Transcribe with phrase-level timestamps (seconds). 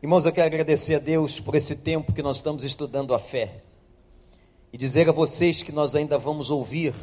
[0.00, 3.62] Irmãos, eu quero agradecer a Deus por esse tempo que nós estamos estudando a fé
[4.72, 6.94] e dizer a vocês que nós ainda vamos ouvir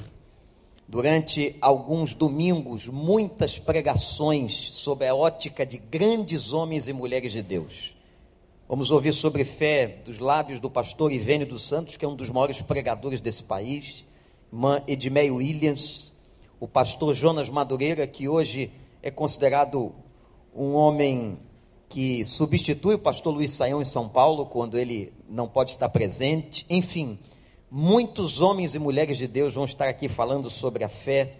[0.88, 7.98] durante alguns domingos muitas pregações sobre a ótica de grandes homens e mulheres de Deus.
[8.66, 12.30] Vamos ouvir sobre fé dos lábios do pastor Ivênio dos Santos, que é um dos
[12.30, 14.06] maiores pregadores desse país,
[14.50, 16.14] irmã Edmeia Williams,
[16.62, 18.72] o pastor Jonas Madureira, que hoje
[19.04, 19.94] é considerado
[20.56, 21.38] um homem
[21.90, 26.66] que substitui o pastor Luiz Saião em São Paulo, quando ele não pode estar presente.
[26.70, 27.20] Enfim,
[27.70, 31.34] muitos homens e mulheres de Deus vão estar aqui falando sobre a fé.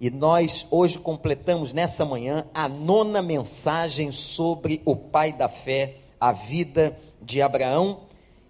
[0.00, 6.32] E nós hoje completamos nessa manhã a nona mensagem sobre o pai da fé, a
[6.32, 8.00] vida de Abraão.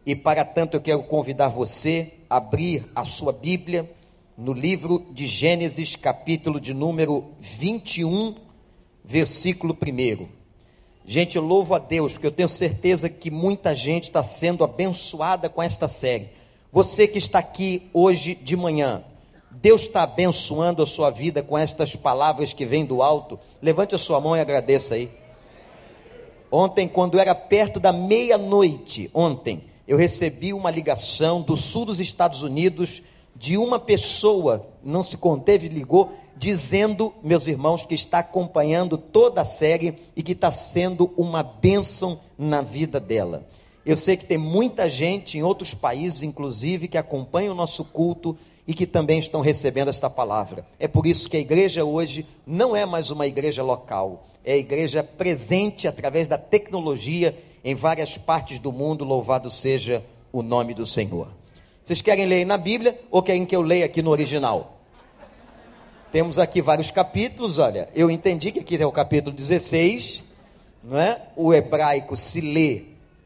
[0.05, 3.88] E para tanto eu quero convidar você a abrir a sua Bíblia
[4.37, 8.34] no livro de Gênesis, capítulo de número 21,
[9.05, 10.35] versículo 1.
[11.09, 15.48] Gente, eu louvo a Deus, porque eu tenho certeza que muita gente está sendo abençoada
[15.48, 16.30] com esta série.
[16.73, 19.04] Você que está aqui hoje de manhã,
[19.49, 23.38] Deus está abençoando a sua vida com estas palavras que vêm do alto.
[23.62, 25.09] Levante a sua mão e agradeça aí.
[26.51, 32.43] Ontem, quando era perto da meia-noite, ontem, eu recebi uma ligação do sul dos Estados
[32.43, 33.01] Unidos
[33.37, 39.45] de uma pessoa, não se conteve, ligou, dizendo, meus irmãos, que está acompanhando toda a
[39.45, 43.48] série e que está sendo uma bênção na vida dela.
[43.84, 48.37] Eu sei que tem muita gente em outros países, inclusive, que acompanha o nosso culto
[48.66, 50.66] e que também estão recebendo esta palavra.
[50.78, 54.59] É por isso que a igreja hoje não é mais uma igreja local, é a
[54.59, 59.04] igreja presente através da tecnologia em várias partes do mundo.
[59.04, 61.28] Louvado seja o nome do Senhor.
[61.82, 64.75] Vocês querem ler na Bíblia ou querem que eu leia aqui no original?
[66.12, 67.88] Temos aqui vários capítulos, olha.
[67.93, 70.22] Eu entendi que aqui é o capítulo 16,
[70.82, 71.21] não é?
[71.34, 72.84] O hebraico se lê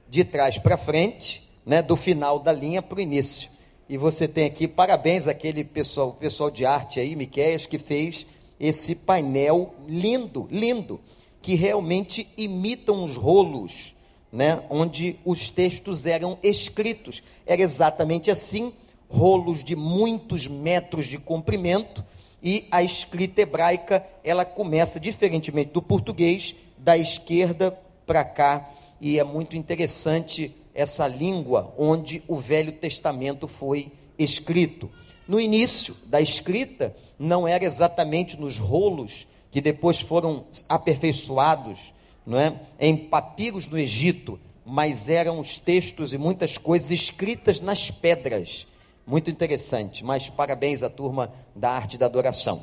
[0.09, 1.83] de trás para frente, né?
[1.83, 3.51] Do final da linha para o início.
[3.87, 8.27] E você tem aqui parabéns àquele pessoal, pessoal de arte aí, Miqueias, que fez
[8.59, 11.01] esse painel lindo, lindo,
[11.43, 13.95] que realmente imitam os rolos,
[14.33, 14.63] né?
[14.71, 17.23] Onde os textos eram escritos.
[17.47, 18.73] Era exatamente assim,
[19.07, 22.03] rolos de muitos metros de comprimento
[22.43, 28.71] e a escrita hebraica ela começa diferentemente do português da esquerda para cá.
[29.01, 34.91] E é muito interessante essa língua onde o Velho Testamento foi escrito.
[35.27, 41.93] No início da escrita não era exatamente nos rolos que depois foram aperfeiçoados,
[42.25, 47.91] não é, em papiros no Egito, mas eram os textos e muitas coisas escritas nas
[47.91, 48.67] pedras
[49.07, 52.63] muito interessante, mas parabéns à turma da arte da adoração.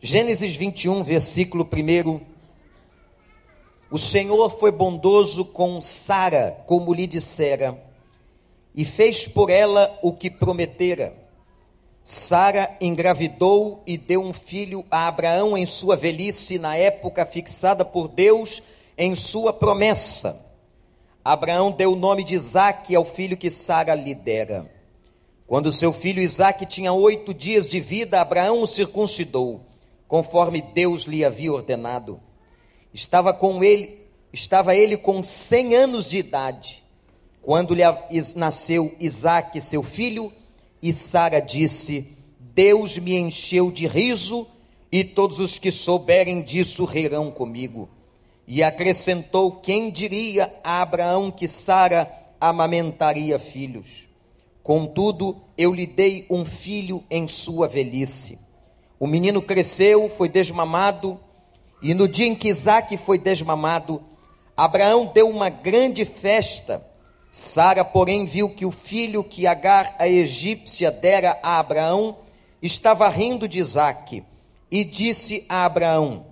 [0.00, 2.20] Gênesis 21, versículo 1.
[3.90, 7.80] O Senhor foi bondoso com Sara, como lhe dissera,
[8.74, 11.14] e fez por ela o que prometera.
[12.02, 18.08] Sara engravidou e deu um filho a Abraão em sua velhice, na época fixada por
[18.08, 18.60] Deus
[18.98, 20.44] em sua promessa.
[21.24, 24.68] Abraão deu o nome de Isaque ao filho que Sara lhe dera.
[25.52, 29.66] Quando seu filho Isaque tinha oito dias de vida, Abraão o circuncidou,
[30.08, 32.18] conforme Deus lhe havia ordenado.
[32.94, 34.00] Estava com ele,
[34.32, 36.82] estava ele com cem anos de idade,
[37.42, 37.82] quando lhe
[38.34, 40.32] nasceu Isaque, seu filho,
[40.80, 44.46] e Sara disse: Deus me encheu de riso,
[44.90, 47.90] e todos os que souberem disso rirão comigo.
[48.46, 54.10] E acrescentou: Quem diria a Abraão que Sara amamentaria filhos?
[54.62, 58.38] Contudo, eu lhe dei um filho em sua velhice.
[58.98, 61.18] O menino cresceu, foi desmamado,
[61.82, 64.00] e no dia em que Isaac foi desmamado,
[64.56, 66.86] Abraão deu uma grande festa.
[67.28, 72.18] Sara, porém, viu que o filho que Agar, a egípcia, dera a Abraão,
[72.62, 74.22] estava rindo de Isaac,
[74.70, 76.26] e disse a Abraão: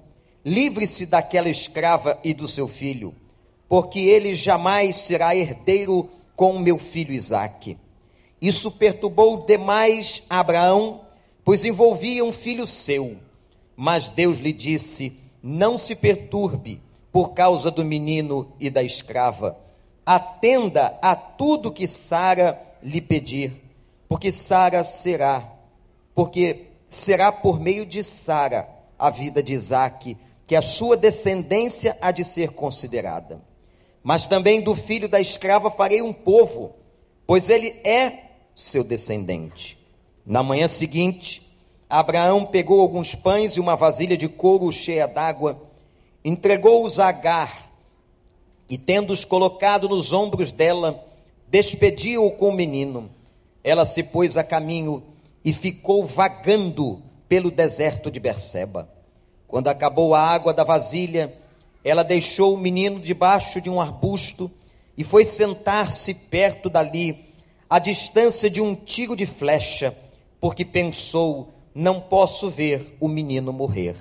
[0.45, 3.13] Livre-se daquela escrava e do seu filho,
[3.69, 7.77] porque ele jamais será herdeiro com meu filho Isaque.
[8.41, 11.03] Isso perturbou demais Abraão,
[11.45, 13.19] pois envolvia um filho seu.
[13.77, 16.81] Mas Deus lhe disse: Não se perturbe
[17.13, 19.59] por causa do menino e da escrava.
[20.07, 23.53] Atenda a tudo que Sara lhe pedir,
[24.09, 25.53] porque Sara será,
[26.15, 30.17] porque será por meio de Sara a vida de Isaque,
[30.47, 33.41] que a sua descendência há de ser considerada.
[34.03, 36.75] Mas também do filho da escrava farei um povo,
[37.27, 38.30] pois ele é
[38.61, 39.79] seu descendente.
[40.25, 41.43] Na manhã seguinte,
[41.89, 45.61] Abraão pegou alguns pães e uma vasilha de couro cheia d'água,
[46.25, 47.71] entregou-os a Agar,
[48.69, 51.05] e tendo-os colocado nos ombros dela,
[51.49, 53.11] despediu-o com o menino.
[53.65, 55.03] Ela se pôs a caminho
[55.45, 58.89] e ficou vagando pelo deserto de Berseba.
[59.49, 61.35] Quando acabou a água da vasilha,
[61.83, 64.49] ela deixou o menino debaixo de um arbusto
[64.97, 67.30] e foi sentar-se perto dali,
[67.71, 69.97] à distância de um tiro de flecha,
[70.41, 73.95] porque pensou: não posso ver o menino morrer.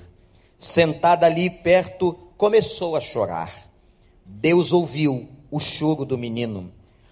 [0.57, 3.69] Sentada ali perto, começou a chorar.
[4.25, 6.71] Deus ouviu o choro do menino.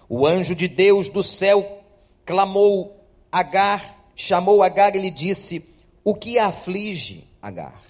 [0.10, 1.84] O anjo de Deus do céu
[2.26, 2.96] clamou
[3.32, 5.64] Agar, chamou Agar e lhe disse:
[6.04, 7.82] O que a aflige, Agar?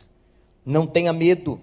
[0.65, 1.59] Não tenha medo.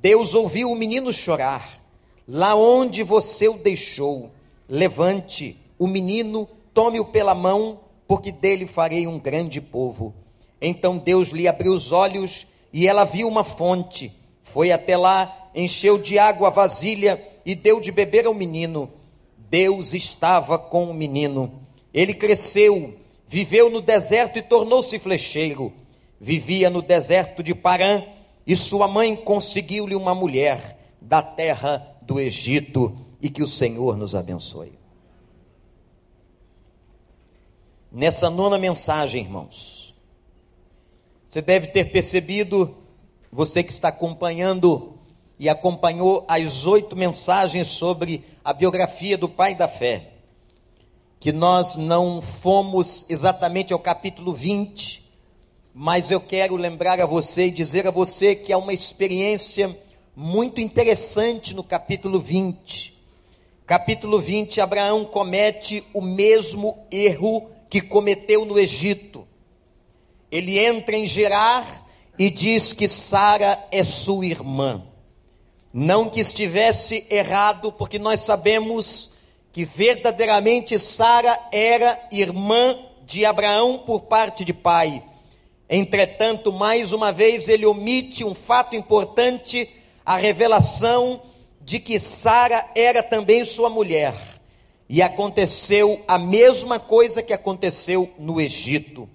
[0.00, 1.80] Deus ouviu o menino chorar.
[2.26, 4.30] Lá onde você o deixou,
[4.68, 10.14] levante o menino, tome-o pela mão, porque dele farei um grande povo.
[10.60, 14.12] Então Deus lhe abriu os olhos e ela viu uma fonte.
[14.42, 18.92] Foi até lá encheu de água a vasilha e deu de beber ao menino.
[19.36, 21.52] Deus estava com o menino.
[21.92, 22.94] Ele cresceu,
[23.26, 25.72] viveu no deserto e tornou-se flecheiro.
[26.20, 28.04] Vivia no deserto de Parã
[28.46, 34.14] e sua mãe conseguiu-lhe uma mulher da terra do Egito e que o Senhor nos
[34.14, 34.81] abençoe.
[37.94, 39.94] Nessa nona mensagem, irmãos,
[41.28, 42.74] você deve ter percebido,
[43.30, 44.98] você que está acompanhando
[45.38, 50.14] e acompanhou as oito mensagens sobre a biografia do pai da fé,
[51.20, 55.06] que nós não fomos exatamente ao capítulo 20,
[55.74, 59.78] mas eu quero lembrar a você e dizer a você que há uma experiência
[60.16, 62.98] muito interessante no capítulo 20.
[63.66, 69.26] Capítulo 20, Abraão comete o mesmo erro que cometeu no Egito.
[70.30, 71.88] Ele entra em Gerar
[72.18, 74.84] e diz que Sara é sua irmã.
[75.72, 79.14] Não que estivesse errado, porque nós sabemos
[79.50, 85.02] que verdadeiramente Sara era irmã de Abraão por parte de pai.
[85.66, 89.66] Entretanto, mais uma vez, ele omite um fato importante,
[90.04, 91.22] a revelação
[91.58, 94.31] de que Sara era também sua mulher.
[94.92, 99.08] E aconteceu a mesma coisa que aconteceu no Egito.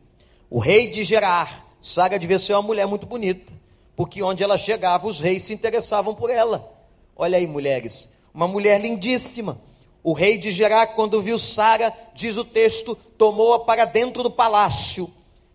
[0.50, 3.58] O rei de Gerar, Sara devia ser uma mulher muito bonita
[3.98, 6.72] porque onde ela chegava, os reis se interessavam por ela.
[7.16, 9.60] Olha aí, mulheres, uma mulher lindíssima.
[10.04, 15.12] O rei de Gerar, quando viu Sara, diz o texto, tomou-a para dentro do palácio.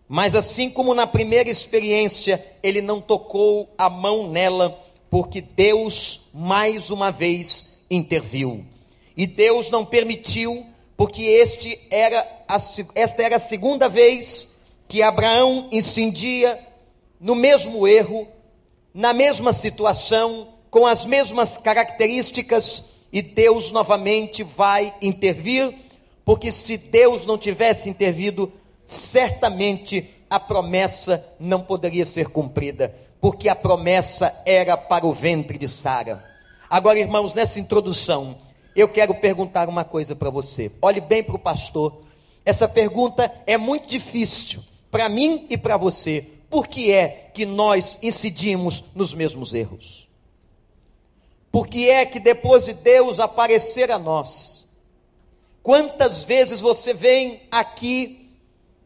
[0.09, 4.77] Mas assim como na primeira experiência, ele não tocou a mão nela,
[5.09, 8.65] porque Deus mais uma vez interviu.
[9.15, 10.65] E Deus não permitiu,
[10.97, 12.57] porque este era a,
[12.95, 14.49] esta era a segunda vez
[14.87, 16.59] que Abraão incendia
[17.19, 18.27] no mesmo erro,
[18.93, 25.73] na mesma situação, com as mesmas características, e Deus novamente vai intervir,
[26.25, 28.51] porque se Deus não tivesse intervido,
[28.85, 35.69] certamente a promessa não poderia ser cumprida, porque a promessa era para o ventre de
[35.69, 36.25] Sara.
[36.69, 38.37] Agora, irmãos, nessa introdução,
[38.75, 40.71] eu quero perguntar uma coisa para você.
[40.81, 42.01] Olhe bem para o pastor.
[42.45, 47.97] Essa pergunta é muito difícil para mim e para você, por que é que nós
[48.01, 50.07] incidimos nos mesmos erros?
[51.51, 54.67] Por que é que depois de Deus aparecer a nós,
[55.61, 58.37] quantas vezes você vem aqui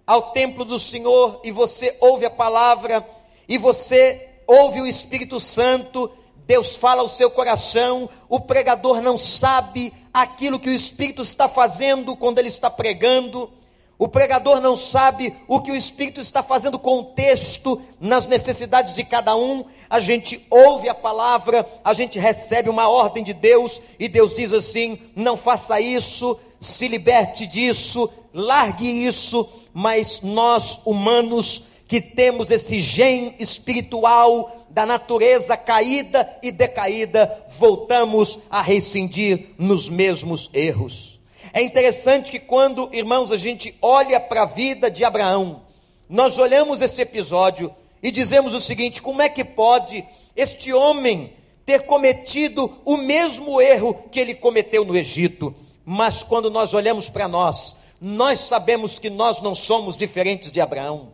[0.05, 3.05] ao templo do Senhor e você ouve a palavra
[3.47, 6.09] e você ouve o Espírito Santo,
[6.47, 12.15] Deus fala ao seu coração, o pregador não sabe aquilo que o Espírito está fazendo
[12.15, 13.51] quando ele está pregando,
[13.99, 18.93] o pregador não sabe o que o Espírito está fazendo com o texto, nas necessidades
[18.93, 19.65] de cada um.
[19.89, 24.53] A gente ouve a palavra, a gente recebe uma ordem de Deus, e Deus diz
[24.53, 29.49] assim: não faça isso, se liberte disso, largue isso.
[29.73, 38.61] Mas nós, humanos, que temos esse gen espiritual da natureza caída e decaída, voltamos a
[38.61, 41.19] rescindir nos mesmos erros.
[41.51, 45.63] É interessante que quando, irmãos, a gente olha para a vida de Abraão,
[46.07, 50.05] nós olhamos esse episódio e dizemos o seguinte: como é que pode
[50.35, 51.33] este homem
[51.65, 55.55] ter cometido o mesmo erro que ele cometeu no Egito?
[55.83, 61.13] Mas quando nós olhamos para nós, nós sabemos que nós não somos diferentes de Abraão.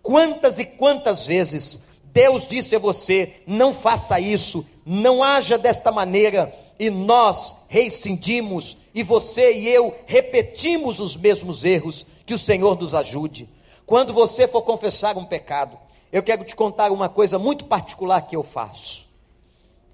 [0.00, 6.54] Quantas e quantas vezes Deus disse a você: não faça isso, não haja desta maneira,
[6.78, 12.94] e nós rescindimos, e você e eu repetimos os mesmos erros, que o Senhor nos
[12.94, 13.48] ajude.
[13.86, 15.78] Quando você for confessar um pecado,
[16.12, 19.06] eu quero te contar uma coisa muito particular que eu faço.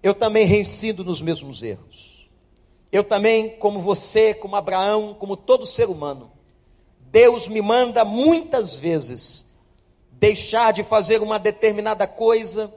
[0.02, 2.28] Eu também reincido nos mesmos erros.
[2.90, 6.30] eu também, como você, como Abraão, como todo ser humano,
[6.98, 9.47] Deus me manda muitas vezes
[10.18, 12.74] deixar de fazer uma determinada coisa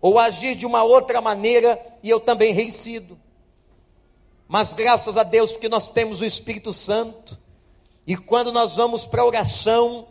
[0.00, 3.18] ou agir de uma outra maneira e eu também reincido.
[4.48, 7.38] Mas graças a Deus porque nós temos o Espírito Santo
[8.06, 10.08] e quando nós vamos para a oração,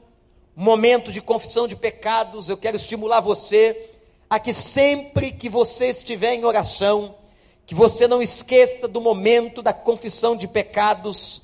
[0.56, 3.90] momento de confissão de pecados, eu quero estimular você
[4.30, 7.16] a que sempre que você estiver em oração,
[7.66, 11.42] que você não esqueça do momento da confissão de pecados.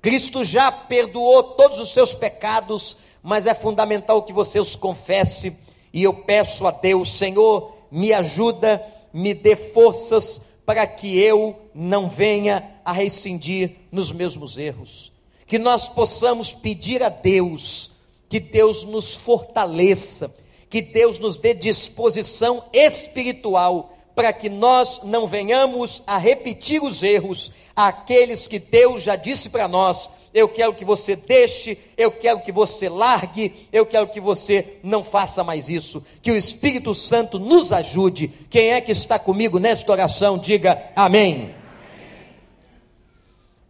[0.00, 5.52] Cristo já perdoou todos os seus pecados, mas é fundamental que você os confesse.
[5.92, 8.80] E eu peço a Deus, Senhor, me ajuda,
[9.12, 15.12] me dê forças para que eu não venha a rescindir nos mesmos erros.
[15.44, 17.90] Que nós possamos pedir a Deus,
[18.28, 20.32] que Deus nos fortaleça,
[20.70, 27.50] que Deus nos dê disposição espiritual para que nós não venhamos a repetir os erros,
[27.74, 30.08] aqueles que Deus já disse para nós.
[30.36, 35.02] Eu quero que você deixe, eu quero que você largue, eu quero que você não
[35.02, 36.04] faça mais isso.
[36.20, 38.28] Que o Espírito Santo nos ajude.
[38.50, 41.54] Quem é que está comigo nesta oração, diga amém.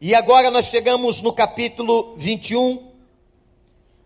[0.00, 2.90] E agora nós chegamos no capítulo 21,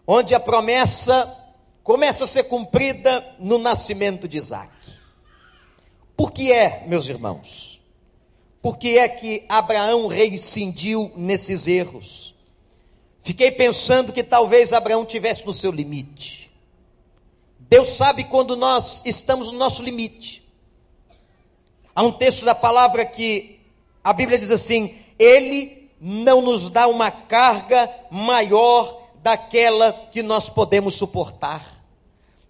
[0.07, 1.35] onde a promessa
[1.83, 4.71] começa a ser cumprida no nascimento de Isaac.
[6.15, 7.81] Por que é, meus irmãos?
[8.61, 12.39] Por que é que Abraão reincidiu nesses erros?
[13.23, 16.51] Fiquei pensando que talvez Abraão tivesse no seu limite.
[17.59, 20.43] Deus sabe quando nós estamos no nosso limite.
[21.95, 23.61] Há um texto da palavra que
[24.03, 30.95] a Bíblia diz assim: Ele não nos dá uma carga maior daquela que nós podemos
[30.95, 31.85] suportar.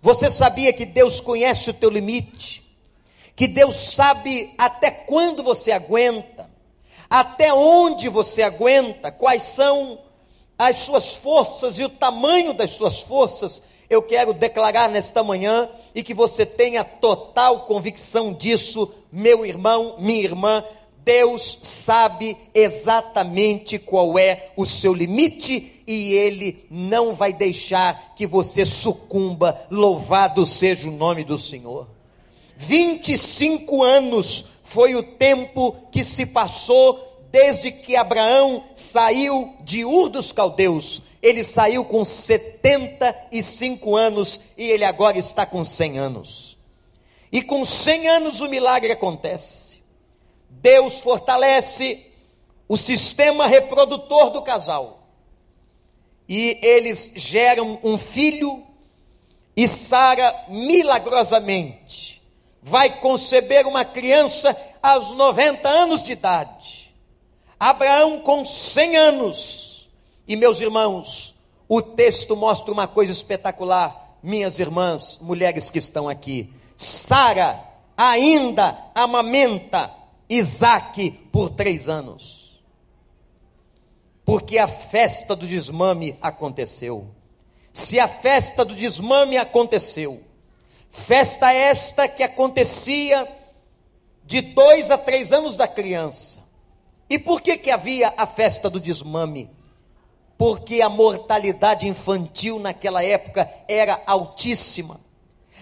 [0.01, 2.61] Você sabia que Deus conhece o teu limite?
[3.41, 6.51] que Deus sabe até quando você aguenta,
[7.09, 9.99] até onde você aguenta, quais são
[10.61, 13.63] as suas forças e o tamanho das suas forças.
[13.89, 20.23] Eu quero declarar nesta manhã e que você tenha total convicção disso, meu irmão, minha
[20.23, 20.63] irmã.
[21.03, 28.67] Deus sabe exatamente qual é o seu limite e Ele não vai deixar que você
[28.67, 29.67] sucumba.
[29.71, 31.89] Louvado seja o nome do Senhor.
[32.59, 40.33] 25 anos foi o tempo que se passou desde que Abraão saiu de Ur dos
[40.33, 41.03] Caldeus.
[41.23, 46.59] Ele saiu com 75 anos e ele agora está com 100 anos.
[47.31, 49.81] E com 100 anos o milagre acontece.
[50.49, 52.07] Deus fortalece
[52.69, 55.09] o sistema reprodutor do casal.
[56.29, 58.65] E eles geram um filho
[59.57, 62.21] e Sara milagrosamente
[62.63, 66.80] vai conceber uma criança aos 90 anos de idade.
[67.61, 69.91] Abraão com 100 anos.
[70.27, 71.35] E meus irmãos,
[71.69, 76.51] o texto mostra uma coisa espetacular, minhas irmãs, mulheres que estão aqui.
[76.75, 77.63] Sara
[77.95, 79.95] ainda amamenta
[80.29, 82.59] Isaac por três anos.
[84.25, 87.09] Porque a festa do desmame aconteceu.
[87.73, 90.25] Se a festa do desmame aconteceu,
[90.91, 93.27] Festa esta que acontecia
[94.25, 96.40] de dois a três anos da criança.
[97.11, 99.51] E por que, que havia a festa do desmame?
[100.39, 105.01] Porque a mortalidade infantil naquela época era altíssima.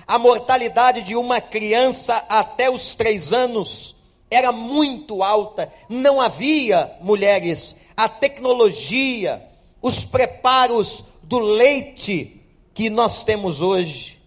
[0.07, 3.97] A mortalidade de uma criança até os três anos
[4.31, 5.73] era muito alta.
[5.89, 9.43] Não havia, mulheres, a tecnologia,
[9.81, 12.43] os preparos do leite
[12.75, 14.19] que nós temos hoje.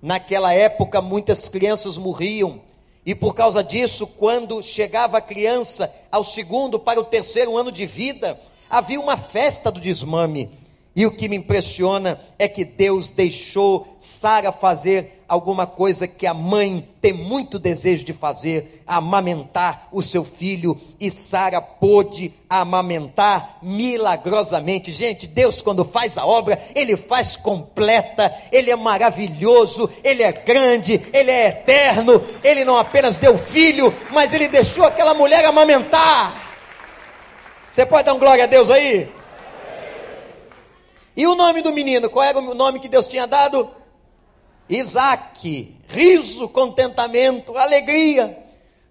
[0.00, 2.60] Naquela época, muitas crianças morriam,
[3.08, 7.86] e por causa disso, quando chegava a criança ao segundo para o terceiro ano de
[7.86, 8.38] vida,
[8.68, 10.50] havia uma festa do desmame.
[10.94, 16.32] E o que me impressiona é que Deus deixou Sara fazer alguma coisa que a
[16.32, 24.90] mãe tem muito desejo de fazer, amamentar o seu filho, e Sara pôde amamentar milagrosamente.
[24.90, 31.00] Gente, Deus quando faz a obra, ele faz completa, ele é maravilhoso, ele é grande,
[31.12, 36.48] ele é eterno, ele não apenas deu filho, mas ele deixou aquela mulher amamentar.
[37.70, 39.08] Você pode dar um glória a Deus aí?
[41.14, 43.77] E o nome do menino, qual era o nome que Deus tinha dado?
[44.68, 45.74] Isaac.
[45.88, 48.38] Riso, contentamento, alegria.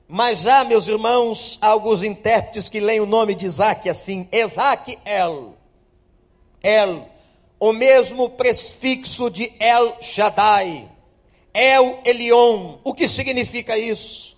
[0.08, 4.98] Mas já, meus irmãos, há alguns intérpretes que leem o nome de Isaac assim: Isaac
[5.06, 5.56] El.
[6.62, 7.08] El.
[7.60, 10.90] O mesmo prefixo de El Shaddai.
[11.54, 12.78] El Elion.
[12.84, 14.38] O que significa isso?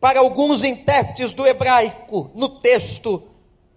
[0.00, 3.22] para alguns intérpretes do hebraico no texto,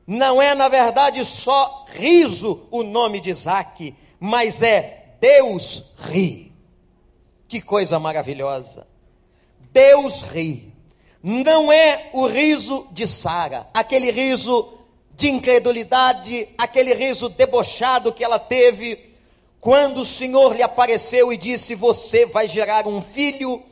[0.07, 6.52] não é na verdade só riso o nome de Isaac, mas é Deus ri.
[7.47, 8.87] Que coisa maravilhosa!
[9.71, 10.71] Deus ri.
[11.21, 14.73] Não é o riso de Sara, aquele riso
[15.15, 19.13] de incredulidade, aquele riso debochado que ela teve
[19.63, 23.63] quando o Senhor lhe apareceu e disse: Você vai gerar um filho.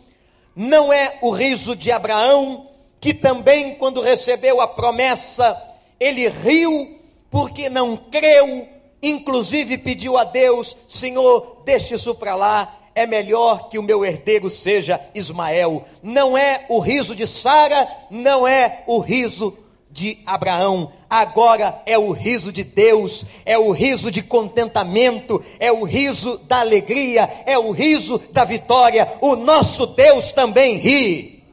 [0.56, 5.62] Não é o riso de Abraão, que também, quando recebeu a promessa,
[6.00, 7.00] ele riu
[7.30, 8.68] porque não creu,
[9.04, 14.50] inclusive pediu a Deus: Senhor, deixe isso para lá, é melhor que o meu herdeiro
[14.50, 15.84] seja Ismael.
[16.02, 19.58] Não é o riso de Sara, não é o riso
[19.92, 25.84] de Abraão, agora é o riso de Deus, é o riso de contentamento, é o
[25.84, 29.18] riso da alegria, é o riso da vitória.
[29.20, 31.44] O nosso Deus também ri.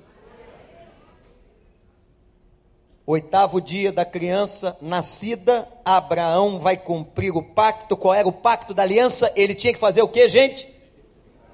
[3.05, 7.97] Oitavo dia da criança nascida, Abraão vai cumprir o pacto.
[7.97, 9.33] Qual era o pacto da aliança?
[9.35, 10.69] Ele tinha que fazer o que, gente?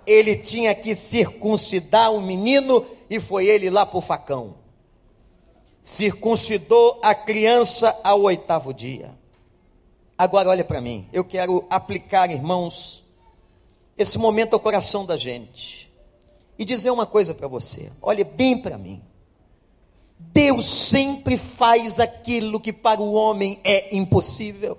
[0.06, 4.64] Ele tinha que circuncidar um menino e foi ele lá para o facão
[5.84, 9.14] circuncidou a criança ao oitavo dia.
[10.16, 13.04] Agora olha para mim, eu quero aplicar, irmãos,
[13.98, 15.92] esse momento ao coração da gente
[16.58, 17.92] e dizer uma coisa para você.
[18.00, 19.02] Olhe bem para mim.
[20.18, 24.78] Deus sempre faz aquilo que para o homem é impossível.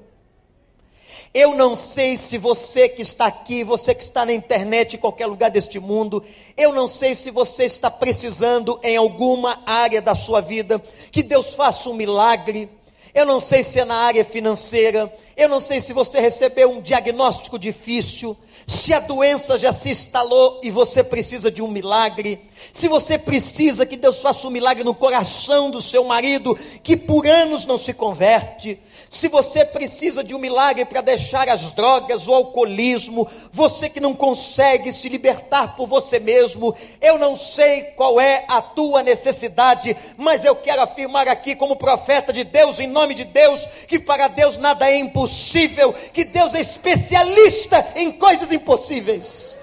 [1.36, 5.25] Eu não sei se você que está aqui, você que está na internet, em qualquer
[5.25, 6.24] lugar deste mundo,
[6.56, 11.54] eu não sei se você está precisando em alguma área da sua vida que Deus
[11.54, 12.70] faça um milagre.
[13.13, 16.82] Eu não sei se é na área financeira, eu não sei se você recebeu um
[16.82, 22.88] diagnóstico difícil, se a doença já se instalou e você precisa de um milagre, se
[22.88, 27.66] você precisa que Deus faça um milagre no coração do seu marido, que por anos
[27.66, 33.28] não se converte, se você precisa de um milagre para deixar as drogas, o alcoolismo,
[33.52, 38.62] você que não consegue se libertar por você mesmo, eu não sei qual é a
[38.62, 43.65] tua necessidade, mas eu quero afirmar aqui, como profeta de Deus, em nome de Deus,
[43.88, 49.55] que para Deus nada é impossível, que Deus é especialista em coisas impossíveis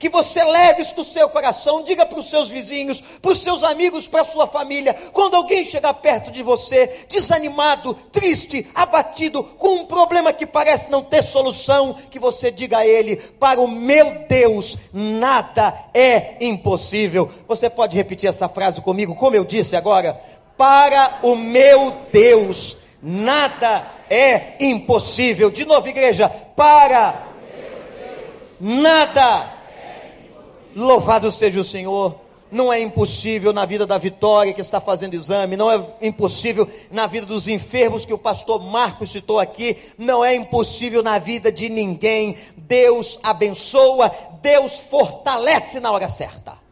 [0.00, 3.62] que você leve isso no seu coração, diga para os seus vizinhos, para os seus
[3.62, 9.74] amigos, para a sua família, quando alguém chegar perto de você, desanimado, triste, abatido, com
[9.74, 14.24] um problema que parece não ter solução, que você diga a ele: para o meu
[14.26, 17.30] Deus, nada é impossível.
[17.46, 20.18] Você pode repetir essa frase comigo, como eu disse agora?
[20.56, 25.50] Para o meu Deus, nada é impossível.
[25.50, 27.26] De novo, igreja, para
[28.58, 29.59] nada
[30.74, 32.14] Louvado seja o Senhor.
[32.50, 37.06] Não é impossível na vida da Vitória que está fazendo exame, não é impossível na
[37.06, 41.68] vida dos enfermos que o pastor Marcos citou aqui, não é impossível na vida de
[41.68, 42.36] ninguém.
[42.56, 44.10] Deus abençoa,
[44.42, 46.69] Deus fortalece na hora certa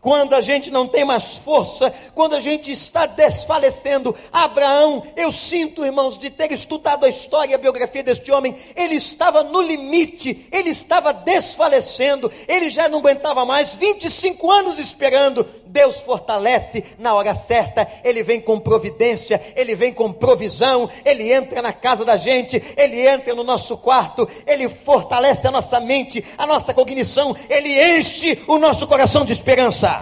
[0.00, 4.14] quando a gente não tem mais força, quando a gente está desfalecendo.
[4.32, 8.94] Abraão, eu sinto, irmãos, de ter estudado a história e a biografia deste homem, ele
[8.94, 15.46] estava no limite, ele estava desfalecendo, ele já não aguentava mais, 25 anos esperando.
[15.68, 21.60] Deus fortalece na hora certa, ele vem com providência, ele vem com provisão, ele entra
[21.60, 26.46] na casa da gente, ele entra no nosso quarto, ele fortalece a nossa mente, a
[26.46, 29.97] nossa cognição, ele enche o nosso coração de esperança.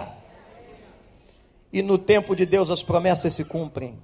[1.71, 3.97] E no tempo de Deus as promessas se cumprem.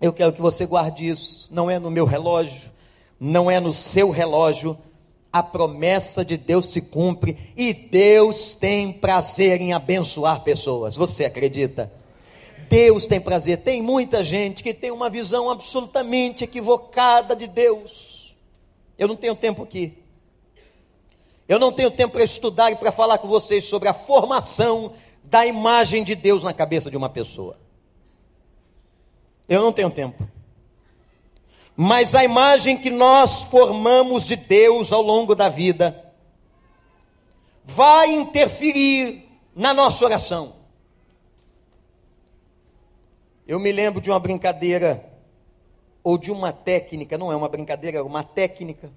[0.00, 2.70] Eu quero que você guarde isso, não é no meu relógio,
[3.18, 4.76] não é no seu relógio,
[5.32, 10.94] a promessa de Deus se cumpre e Deus tem prazer em abençoar pessoas.
[10.94, 11.92] Você acredita?
[12.68, 13.58] Deus tem prazer.
[13.58, 18.34] Tem muita gente que tem uma visão absolutamente equivocada de Deus.
[18.98, 19.98] Eu não tenho tempo aqui.
[21.48, 24.92] Eu não tenho tempo para estudar e para falar com vocês sobre a formação
[25.34, 27.58] da imagem de Deus na cabeça de uma pessoa.
[29.48, 30.34] Eu não tenho tempo
[31.76, 36.12] mas a imagem que nós formamos de Deus ao longo da vida
[37.64, 40.54] vai interferir na nossa oração.
[43.46, 45.04] Eu me lembro de uma brincadeira,
[46.02, 48.92] ou de uma técnica, não é uma brincadeira, é uma técnica,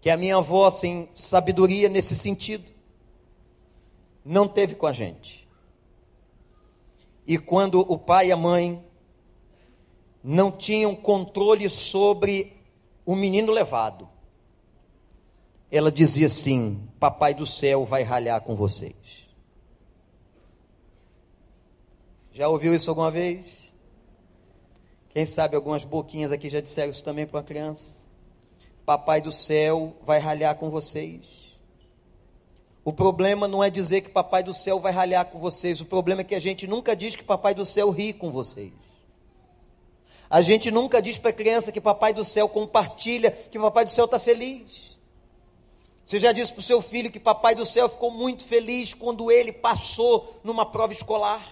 [0.00, 2.70] que a minha avó, sem sabedoria nesse sentido,
[4.24, 5.48] não teve com a gente.
[7.26, 8.84] E quando o pai e a mãe
[10.22, 12.56] não tinham controle sobre
[13.04, 14.08] o menino levado.
[15.70, 18.94] Ela dizia assim: Papai do céu vai ralhar com vocês.
[22.32, 23.72] Já ouviu isso alguma vez?
[25.10, 28.08] Quem sabe algumas boquinhas aqui já disseram isso também para uma criança?
[28.86, 31.49] Papai do céu vai ralhar com vocês.
[32.84, 36.22] O problema não é dizer que Papai do céu vai ralhar com vocês, o problema
[36.22, 38.72] é que a gente nunca diz que Papai do céu ri com vocês.
[40.30, 43.90] A gente nunca diz para a criança que Papai do céu compartilha, que Papai do
[43.90, 44.98] céu está feliz.
[46.02, 49.30] Você já disse para o seu filho que Papai do céu ficou muito feliz quando
[49.30, 51.46] ele passou numa prova escolar.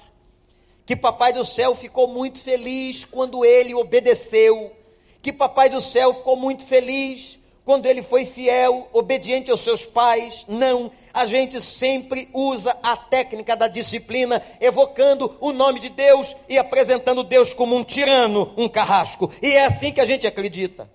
[0.87, 4.73] Que Papai do céu ficou muito feliz quando ele obedeceu.
[5.21, 7.38] Que Papai do céu ficou muito feliz
[7.69, 10.47] quando ele foi fiel, obediente aos seus pais.
[10.49, 16.57] Não, a gente sempre usa a técnica da disciplina, evocando o nome de Deus e
[16.57, 19.31] apresentando Deus como um tirano, um carrasco.
[19.43, 20.91] E é assim que a gente acredita.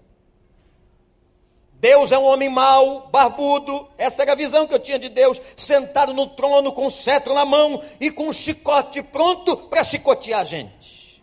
[1.74, 3.88] Deus é um homem mau, barbudo.
[3.96, 7.36] Essa era a visão que eu tinha de Deus, sentado no trono com o cetro
[7.36, 11.22] na mão e com um chicote pronto para chicotear a gente.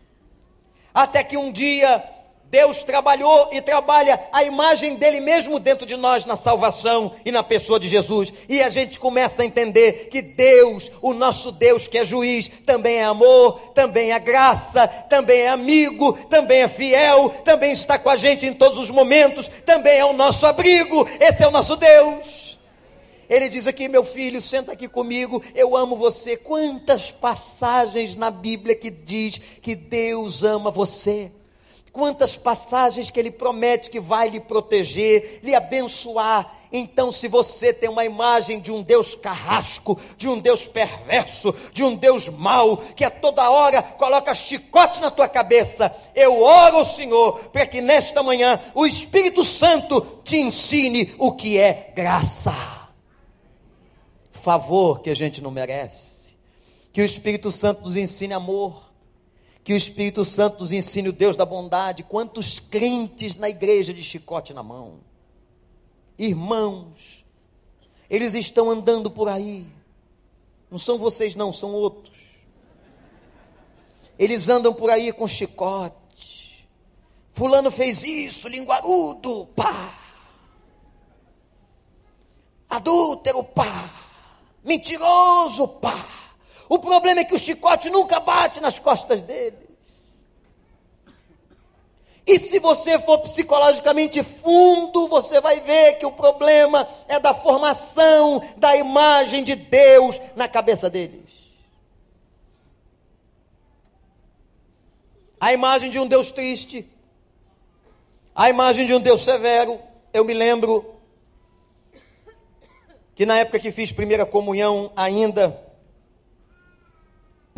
[0.95, 2.19] Até que um dia
[2.51, 7.45] Deus trabalhou e trabalha a imagem dele mesmo dentro de nós na salvação e na
[7.45, 8.33] pessoa de Jesus.
[8.49, 12.97] E a gente começa a entender que Deus, o nosso Deus que é juiz, também
[12.97, 18.17] é amor, também é graça, também é amigo, também é fiel, também está com a
[18.17, 21.09] gente em todos os momentos, também é o nosso abrigo.
[21.21, 22.59] Esse é o nosso Deus.
[23.29, 26.37] Ele diz aqui, meu filho, senta aqui comigo, eu amo você.
[26.37, 31.31] Quantas passagens na Bíblia que diz que Deus ama você?
[31.92, 36.57] Quantas passagens que ele promete que vai lhe proteger, lhe abençoar.
[36.72, 41.83] Então, se você tem uma imagem de um Deus carrasco, de um Deus perverso, de
[41.83, 46.85] um Deus mau, que a toda hora coloca chicote na tua cabeça, eu oro ao
[46.85, 52.55] Senhor para que nesta manhã o Espírito Santo te ensine o que é graça.
[54.31, 56.37] Favor que a gente não merece.
[56.92, 58.89] Que o Espírito Santo nos ensine amor
[59.62, 62.03] que o Espírito Santo nos ensine o Deus da bondade.
[62.03, 65.01] Quantos crentes na igreja de chicote na mão?
[66.18, 67.25] Irmãos,
[68.09, 69.66] eles estão andando por aí.
[70.70, 72.18] Não são vocês, não, são outros.
[74.18, 76.68] Eles andam por aí com chicote.
[77.33, 79.99] Fulano fez isso, linguarudo, pá.
[82.68, 83.90] Adúltero, pá.
[84.62, 86.20] Mentiroso, pá
[86.70, 89.68] o problema é que o chicote nunca bate nas costas dele.
[92.24, 98.40] E se você for psicologicamente fundo, você vai ver que o problema é da formação
[98.56, 101.28] da imagem de Deus na cabeça deles.
[105.40, 106.88] A imagem de um Deus triste,
[108.33, 109.80] a imagem de um Deus severo.
[110.12, 110.94] Eu me lembro
[113.16, 115.69] que na época que fiz primeira comunhão ainda,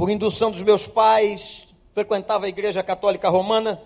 [0.02, 3.80] por indução dos meus pais, frequentava a igreja católica romana.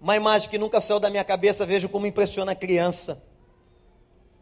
[0.00, 3.24] Uma imagem que nunca saiu da minha cabeça, vejo como impressiona a criança.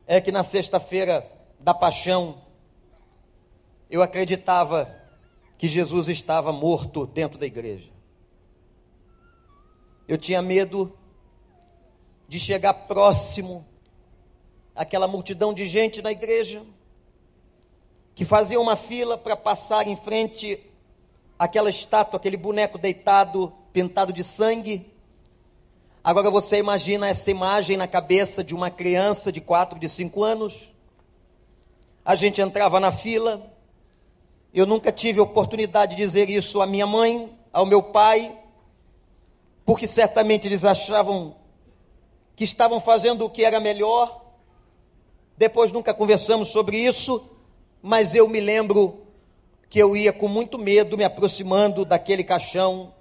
[0.07, 1.26] É que na sexta-feira
[1.59, 2.42] da paixão,
[3.88, 4.94] eu acreditava
[5.57, 7.88] que Jesus estava morto dentro da igreja.
[10.07, 10.94] Eu tinha medo
[12.29, 13.66] de chegar próximo
[14.76, 16.62] àquela multidão de gente na igreja
[18.20, 20.61] que faziam uma fila para passar em frente
[21.38, 24.92] àquela estátua, aquele boneco deitado, pintado de sangue.
[26.04, 30.70] Agora você imagina essa imagem na cabeça de uma criança de 4, de 5 anos.
[32.04, 33.50] A gente entrava na fila.
[34.52, 38.37] Eu nunca tive oportunidade de dizer isso à minha mãe, ao meu pai,
[39.64, 41.35] porque certamente eles achavam
[42.37, 44.26] que estavam fazendo o que era melhor.
[45.38, 47.39] Depois nunca conversamos sobre isso
[47.83, 49.07] mas eu me lembro
[49.69, 52.93] que eu ia com muito medo me aproximando daquele caixão.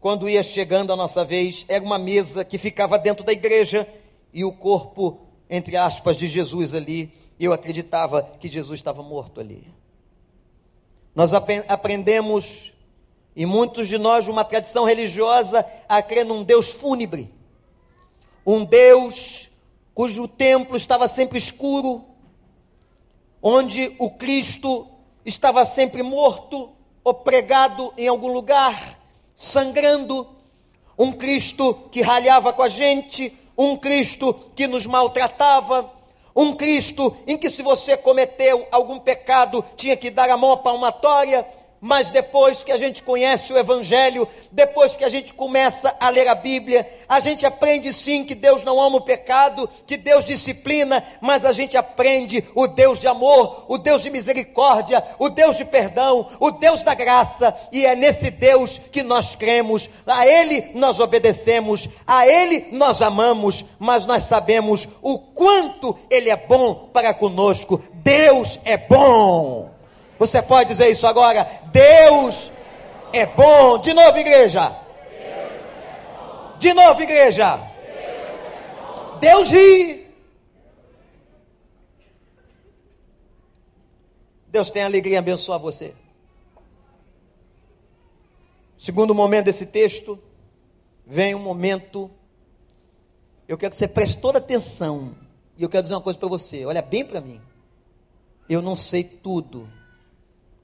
[0.00, 3.88] Quando ia chegando a nossa vez, era uma mesa que ficava dentro da igreja
[4.32, 7.12] e o corpo, entre aspas, de Jesus ali.
[7.38, 9.66] Eu acreditava que Jesus estava morto ali.
[11.14, 12.72] Nós aprendemos,
[13.34, 17.32] e muitos de nós, uma tradição religiosa, a crer num Deus fúnebre.
[18.46, 19.50] Um Deus
[19.94, 22.04] cujo templo estava sempre escuro,
[23.46, 24.88] onde o Cristo
[25.22, 26.70] estava sempre morto
[27.04, 28.98] ou pregado em algum lugar,
[29.34, 30.26] sangrando,
[30.98, 35.92] um Cristo que ralhava com a gente, um Cristo que nos maltratava,
[36.34, 40.56] um Cristo em que se você cometeu algum pecado tinha que dar a mão à
[40.56, 41.46] palmatória,
[41.84, 46.26] mas depois que a gente conhece o Evangelho, depois que a gente começa a ler
[46.26, 51.04] a Bíblia, a gente aprende sim que Deus não ama o pecado, que Deus disciplina,
[51.20, 55.66] mas a gente aprende o Deus de amor, o Deus de misericórdia, o Deus de
[55.66, 61.00] perdão, o Deus da graça, e é nesse Deus que nós cremos, a Ele nós
[61.00, 67.84] obedecemos, a Ele nós amamos, mas nós sabemos o quanto Ele é bom para conosco.
[67.92, 69.73] Deus é bom.
[70.26, 71.44] Você pode dizer isso agora?
[71.70, 72.50] Deus
[73.12, 73.78] é bom.
[73.78, 74.74] De novo, igreja.
[76.58, 77.60] De novo, igreja.
[79.20, 80.10] Deus ri.
[84.48, 85.94] Deus tem alegria em abençoar você.
[88.78, 90.18] Segundo momento desse texto,
[91.06, 92.10] vem um momento.
[93.46, 95.14] Eu quero que você preste toda atenção.
[95.58, 96.64] E eu quero dizer uma coisa para você.
[96.64, 97.42] Olha bem para mim.
[98.48, 99.68] Eu não sei tudo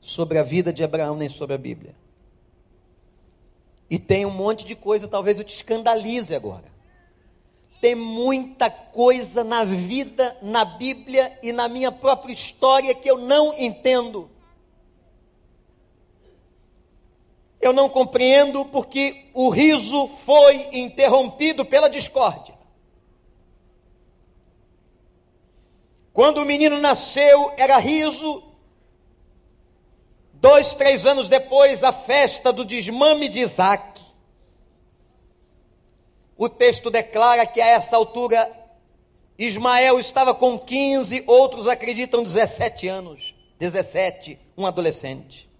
[0.00, 1.94] sobre a vida de Abraão nem sobre a Bíblia.
[3.88, 6.70] E tem um monte de coisa, talvez eu te escandalize agora.
[7.80, 13.52] Tem muita coisa na vida, na Bíblia e na minha própria história que eu não
[13.58, 14.30] entendo.
[17.60, 22.54] Eu não compreendo porque o riso foi interrompido pela discórdia.
[26.12, 28.42] Quando o menino nasceu, era riso,
[30.40, 34.00] Dois, três anos depois, a festa do desmame de Isaac.
[36.36, 38.50] O texto declara que a essa altura
[39.38, 43.34] Ismael estava com 15, outros acreditam 17 anos.
[43.58, 45.50] 17, um adolescente.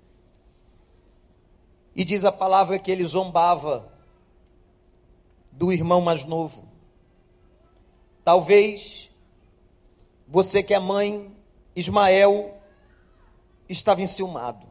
[1.95, 3.93] E diz a palavra que ele zombava
[5.53, 6.67] do irmão mais novo.
[8.25, 9.11] Talvez
[10.27, 11.37] você que é mãe,
[11.77, 12.55] Ismael
[13.69, 14.70] estava enciumado.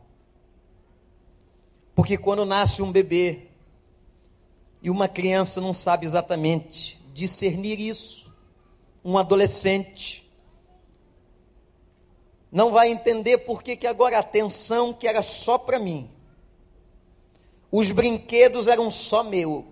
[2.00, 3.50] Porque quando nasce um bebê
[4.82, 8.34] e uma criança não sabe exatamente discernir isso,
[9.04, 10.26] um adolescente
[12.50, 16.10] não vai entender por que, que agora a atenção que era só para mim,
[17.70, 19.66] os brinquedos eram só meus,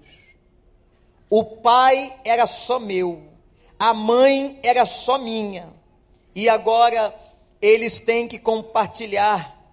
[1.29, 3.23] o pai era só meu,
[3.79, 5.69] a mãe era só minha,
[6.35, 7.15] e agora
[7.61, 9.65] eles têm que compartilhar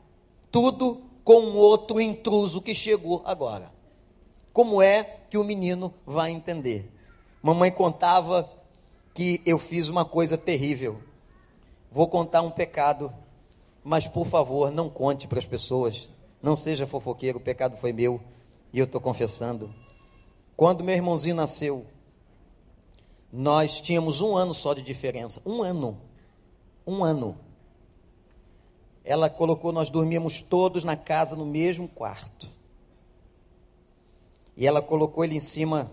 [0.53, 3.73] tudo com outro intruso que chegou agora.
[4.53, 6.93] Como é que o menino vai entender?
[7.43, 8.49] Mamãe contava
[9.15, 11.01] que eu fiz uma coisa terrível.
[11.91, 13.13] Vou contar um pecado,
[13.83, 16.09] mas por favor, não conte para as pessoas.
[16.43, 18.21] Não seja fofoqueiro, o pecado foi meu
[18.73, 19.75] e eu estou confessando.
[20.57, 21.87] Quando meu irmãozinho nasceu,
[23.33, 25.41] nós tínhamos um ano só de diferença.
[25.45, 25.99] Um ano.
[26.87, 27.37] Um ano
[29.05, 32.49] ela colocou, nós dormíamos todos na casa no mesmo quarto.
[34.57, 35.91] E ela colocou ele em cima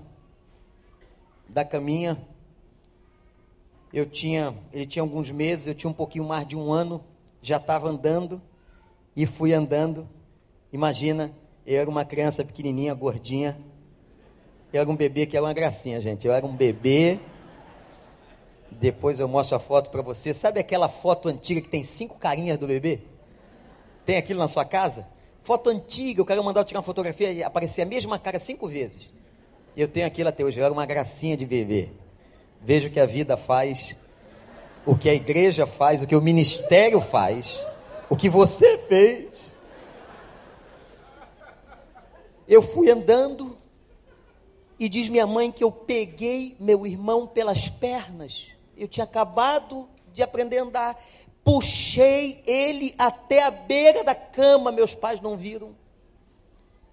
[1.49, 2.25] da caminha.
[3.93, 7.03] Eu tinha, ele tinha alguns meses, eu tinha um pouquinho mais de um ano,
[7.41, 8.41] já estava andando
[9.13, 10.07] e fui andando.
[10.71, 11.33] Imagina,
[11.65, 13.57] eu era uma criança pequenininha, gordinha.
[14.71, 16.25] Eu era um bebê que era uma gracinha, gente.
[16.25, 17.19] Eu era um bebê.
[18.71, 20.33] Depois eu mostro a foto para você.
[20.33, 22.99] Sabe aquela foto antiga que tem cinco carinhas do bebê?
[24.05, 25.05] Tem aquilo na sua casa?
[25.43, 29.09] Foto antiga, o cara mandava tirar uma fotografia e aparecia a mesma cara cinco vezes.
[29.75, 31.89] Eu tenho aquilo até hoje, eu era uma gracinha de bebê.
[32.61, 33.95] Vejo o que a vida faz,
[34.85, 37.59] o que a igreja faz, o que o ministério faz,
[38.09, 39.51] o que você fez.
[42.47, 43.57] Eu fui andando
[44.79, 48.47] e diz minha mãe que eu peguei meu irmão pelas pernas.
[48.77, 51.03] Eu tinha acabado de aprender a andar.
[51.43, 55.75] Puxei ele até a beira da cama, meus pais não viram.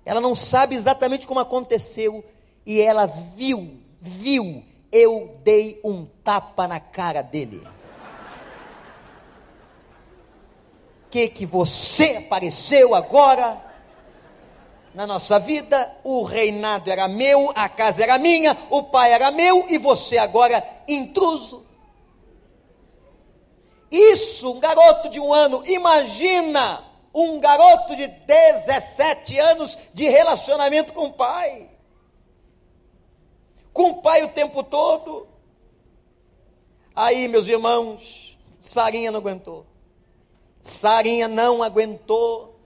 [0.04, 2.24] Ela não sabe exatamente como aconteceu.
[2.64, 7.62] E ela viu, viu, eu dei um tapa na cara dele.
[11.10, 13.62] Que que você apareceu agora
[14.94, 15.94] na nossa vida?
[16.04, 20.66] O reinado era meu, a casa era minha, o pai era meu e você agora
[20.86, 21.67] intruso.
[23.90, 31.06] Isso, um garoto de um ano, imagina um garoto de 17 anos de relacionamento com
[31.06, 31.68] o pai.
[33.72, 35.26] Com o pai o tempo todo.
[36.94, 39.66] Aí, meus irmãos, Sarinha não aguentou.
[40.60, 42.60] Sarinha não aguentou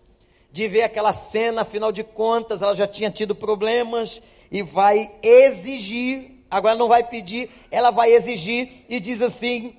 [0.51, 6.45] de ver aquela cena, afinal de contas, ela já tinha tido problemas e vai exigir,
[6.51, 9.77] agora não vai pedir, ela vai exigir e diz assim: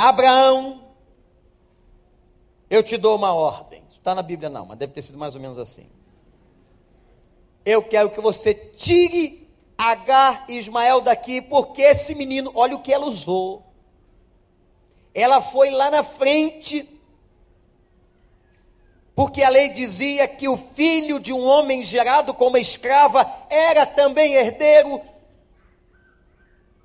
[0.00, 0.80] Abraão,
[2.70, 3.82] eu te dou uma ordem.
[3.92, 5.86] Está na Bíblia não, mas deve ter sido mais ou menos assim.
[7.66, 12.92] Eu quero que você tire Agar e Ismael daqui, porque esse menino, olha o que
[12.92, 13.62] ela usou.
[15.14, 16.88] Ela foi lá na frente,
[19.14, 24.32] porque a lei dizia que o filho de um homem gerado como escrava era também
[24.32, 25.02] herdeiro.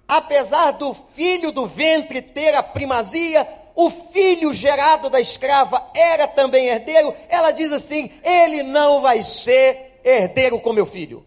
[0.07, 6.67] Apesar do filho do ventre ter a primazia, o filho gerado da escrava era também
[6.67, 7.13] herdeiro.
[7.27, 11.25] Ela diz assim: ele não vai ser herdeiro com meu filho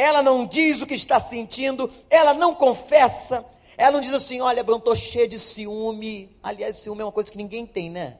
[0.00, 3.44] ela não diz o que está sentindo, ela não confessa,
[3.76, 6.34] ela não diz assim: olha, eu estou cheia de ciúme.
[6.42, 8.16] Aliás, ciúme é uma coisa que ninguém tem, né?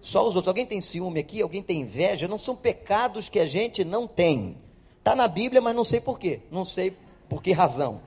[0.00, 0.48] Só os outros.
[0.48, 1.42] Alguém tem ciúme aqui?
[1.42, 2.26] Alguém tem inveja?
[2.26, 4.56] Não são pecados que a gente não tem.
[4.98, 6.40] Está na Bíblia, mas não sei por quê.
[6.50, 6.96] Não sei
[7.30, 8.02] por que razão.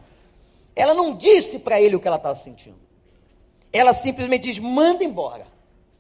[0.76, 2.78] Ela não disse para ele o que ela estava sentindo.
[3.72, 5.48] Ela simplesmente diz: manda embora.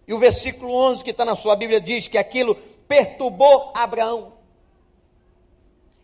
[0.05, 2.55] E o versículo 11 que está na sua Bíblia diz que aquilo
[2.87, 4.33] perturbou Abraão.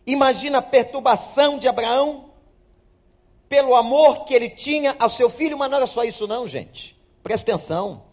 [0.06, 2.30] Imagina a perturbação de Abraão
[3.48, 6.98] pelo amor que ele tinha ao seu filho, mas não era só isso, não, gente.
[7.22, 8.04] Presta atenção.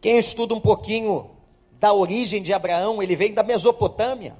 [0.00, 1.30] Quem estuda um pouquinho
[1.72, 4.36] da origem de Abraão, ele vem da Mesopotâmia.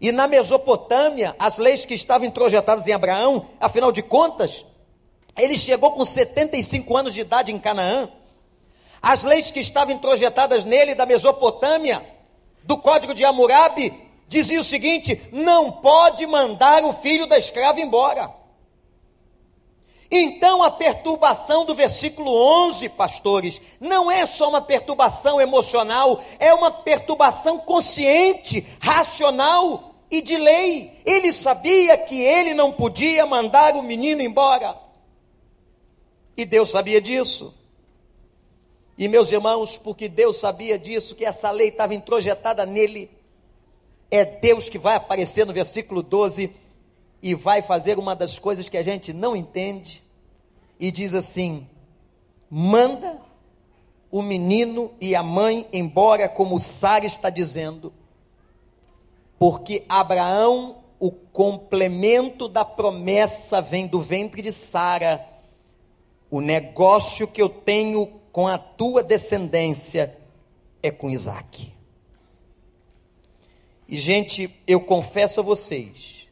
[0.00, 4.64] E na Mesopotâmia, as leis que estavam introjetadas em Abraão, afinal de contas,
[5.36, 8.08] ele chegou com 75 anos de idade em Canaã.
[9.02, 12.04] As leis que estavam introjetadas nele da Mesopotâmia,
[12.62, 13.92] do código de Hammurabi,
[14.28, 18.38] dizia o seguinte: não pode mandar o filho da escrava embora.
[20.10, 22.32] Então a perturbação do versículo
[22.66, 30.36] 11, pastores, não é só uma perturbação emocional, é uma perturbação consciente, racional e de
[30.36, 31.00] lei.
[31.04, 34.76] Ele sabia que ele não podia mandar o menino embora.
[36.36, 37.54] E Deus sabia disso.
[38.96, 43.10] E meus irmãos, porque Deus sabia disso, que essa lei estava introjetada nele,
[44.10, 46.52] é Deus que vai aparecer no versículo 12
[47.22, 50.02] e vai fazer uma das coisas que a gente não entende
[50.80, 51.66] e diz assim:
[52.50, 53.20] manda
[54.10, 57.92] o menino e a mãe embora, como Sara está dizendo,
[59.38, 65.24] porque Abraão, o complemento da promessa vem do ventre de Sara.
[66.30, 70.16] O negócio que eu tenho com a tua descendência
[70.82, 71.72] é com Isaac.
[73.88, 76.28] E, gente, eu confesso a vocês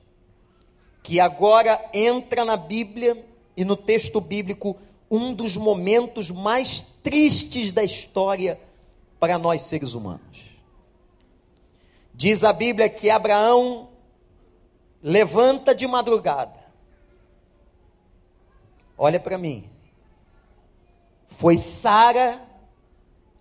[1.02, 3.24] que agora entra na Bíblia
[3.56, 4.76] e no texto bíblico
[5.10, 8.60] um dos momentos mais tristes da história
[9.18, 10.45] para nós seres humanos.
[12.16, 13.90] Diz a Bíblia que Abraão
[15.02, 16.64] levanta de madrugada.
[18.96, 19.70] Olha para mim.
[21.26, 22.42] Foi Sara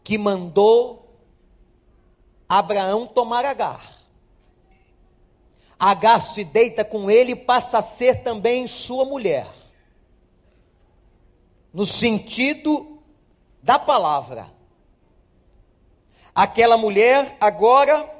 [0.04, 1.18] que mandou
[2.50, 3.96] Abraão tomar Agar.
[5.80, 9.48] Agar se deita com ele e passa a ser também sua mulher.
[11.74, 13.02] No sentido
[13.64, 14.54] da palavra.
[16.36, 18.15] Aquela mulher agora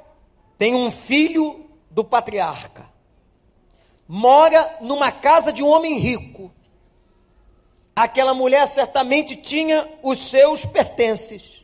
[0.58, 2.90] tem um filho do patriarca.
[4.08, 6.52] Mora numa casa de um homem rico.
[7.96, 11.64] Aquela mulher certamente tinha os seus pertences.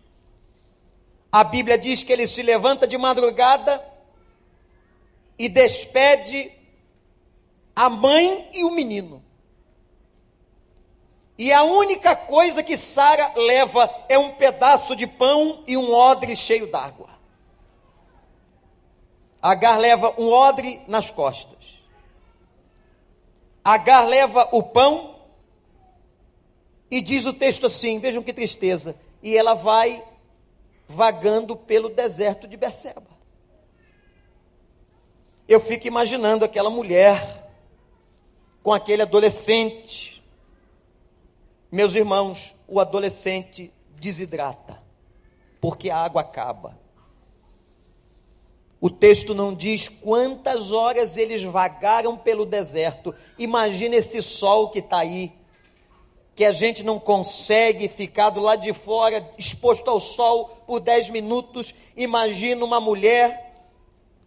[1.32, 3.84] A Bíblia diz que ele se levanta de madrugada
[5.38, 6.51] e despede
[7.75, 9.23] a mãe e o menino.
[11.38, 16.36] E a única coisa que Sara leva é um pedaço de pão e um odre
[16.36, 17.11] cheio d'água.
[19.41, 21.82] Agar leva um odre nas costas.
[23.63, 25.15] Agar leva o pão
[26.89, 28.95] e diz o texto assim: vejam que tristeza.
[29.23, 30.04] E ela vai
[30.88, 33.12] vagando pelo deserto de Beceba
[35.51, 37.51] eu fico imaginando aquela mulher
[38.63, 40.23] com aquele adolescente.
[41.69, 44.82] Meus irmãos, o adolescente desidrata,
[45.60, 46.80] porque a água acaba.
[48.82, 53.13] O texto não diz quantas horas eles vagaram pelo deserto.
[53.38, 55.32] Imagina esse sol que está aí,
[56.34, 61.12] que a gente não consegue ficar do lado de fora, exposto ao sol por 10
[61.12, 61.75] minutos.
[61.96, 63.54] Imagina uma mulher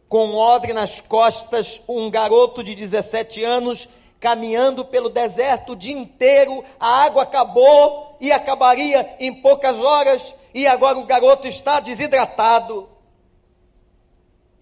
[0.09, 3.89] com odre nas costas, um garoto de 17 anos
[4.21, 10.67] caminhando pelo deserto o dia inteiro, a água acabou e acabaria em poucas horas, e
[10.67, 12.89] agora o garoto está desidratado.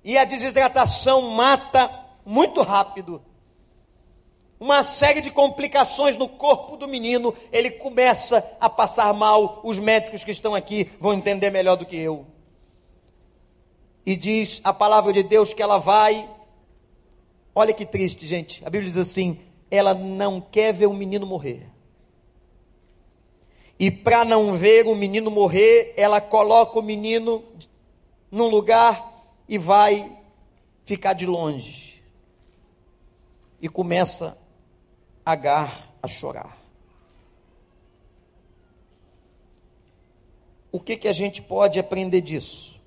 [0.05, 1.90] E a desidratação mata
[2.24, 3.22] muito rápido.
[4.59, 9.61] uma série de complicações no corpo do menino, ele começa a passar mal.
[9.64, 12.26] Os médicos que estão aqui vão entender melhor do que eu.
[14.07, 16.28] E diz a palavra de Deus que ela vai.
[17.55, 18.64] Olha que triste, gente.
[18.64, 19.38] A Bíblia diz assim:
[19.70, 21.66] ela não quer ver o menino morrer.
[23.78, 27.42] E para não ver o menino morrer, ela coloca o menino
[28.30, 29.11] num lugar
[29.49, 30.18] e vai
[30.84, 32.03] ficar de longe.
[33.61, 34.36] E começa
[35.24, 36.59] Agar a chorar.
[40.72, 42.80] O que, que a gente pode aprender disso?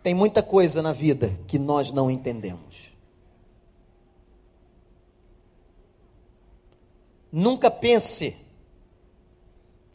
[0.00, 2.92] Tem muita coisa na vida que nós não entendemos.
[7.32, 8.36] Nunca pense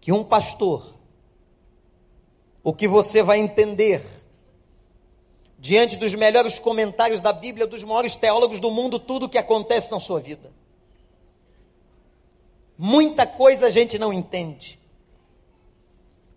[0.02, 0.99] que um pastor,
[2.70, 4.06] o que você vai entender
[5.58, 9.90] diante dos melhores comentários da Bíblia, dos maiores teólogos do mundo, tudo o que acontece
[9.90, 10.52] na sua vida.
[12.78, 14.80] Muita coisa a gente não entende.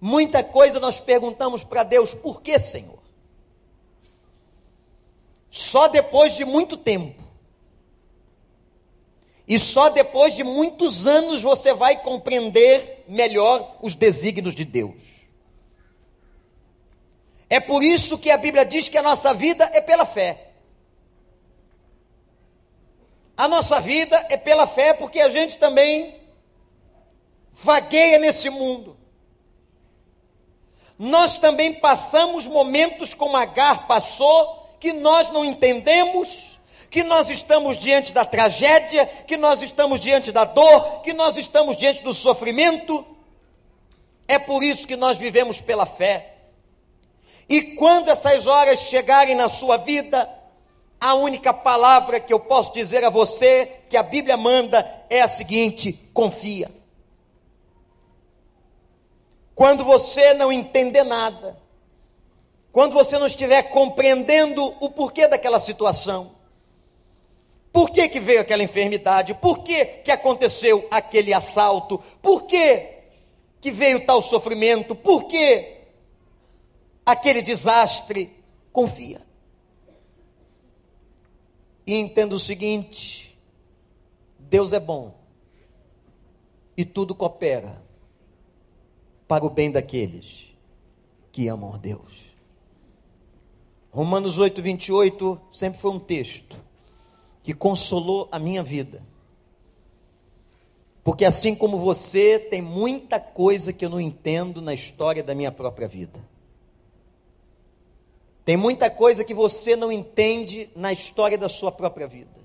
[0.00, 3.02] Muita coisa nós perguntamos para Deus, por que, Senhor?
[5.50, 7.22] Só depois de muito tempo.
[9.46, 15.21] E só depois de muitos anos você vai compreender melhor os desígnios de Deus.
[17.52, 20.52] É por isso que a Bíblia diz que a nossa vida é pela fé.
[23.36, 26.16] A nossa vida é pela fé porque a gente também
[27.52, 28.96] vagueia nesse mundo.
[30.98, 38.14] Nós também passamos momentos como Agar passou, que nós não entendemos, que nós estamos diante
[38.14, 43.04] da tragédia, que nós estamos diante da dor, que nós estamos diante do sofrimento.
[44.26, 46.31] É por isso que nós vivemos pela fé.
[47.48, 50.28] E quando essas horas chegarem na sua vida,
[51.00, 55.28] a única palavra que eu posso dizer a você, que a Bíblia manda, é a
[55.28, 56.70] seguinte: confia.
[59.54, 61.60] Quando você não entender nada,
[62.72, 66.32] quando você não estiver compreendendo o porquê daquela situação,
[67.72, 72.88] por que, que veio aquela enfermidade, por que, que aconteceu aquele assalto, por que,
[73.60, 75.81] que veio tal sofrimento, por que
[77.04, 78.32] aquele desastre,
[78.72, 79.22] confia.
[81.86, 83.38] E entenda o seguinte:
[84.38, 85.14] Deus é bom
[86.76, 87.82] e tudo coopera
[89.26, 90.54] para o bem daqueles
[91.30, 92.32] que amam a Deus.
[93.90, 96.56] Romanos 8, 28 sempre foi um texto
[97.42, 99.02] que consolou a minha vida.
[101.04, 105.50] Porque assim como você, tem muita coisa que eu não entendo na história da minha
[105.50, 106.18] própria vida.
[108.44, 112.40] Tem muita coisa que você não entende na história da sua própria vida.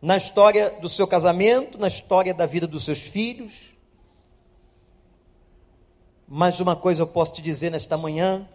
[0.00, 3.74] Na história do seu casamento, na história da vida dos seus filhos.
[6.26, 8.48] Mas uma coisa eu posso te dizer nesta manhã: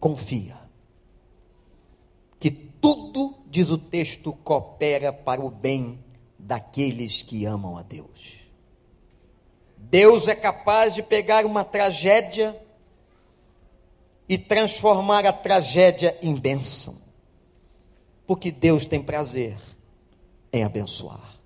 [0.00, 0.56] confia.
[2.40, 6.02] Que tudo, diz o texto, coopera para o bem
[6.38, 8.38] daqueles que amam a Deus.
[9.76, 12.60] Deus é capaz de pegar uma tragédia
[14.28, 16.96] e transformar a tragédia em bênção.
[18.26, 19.56] Porque Deus tem prazer
[20.52, 21.36] em abençoar.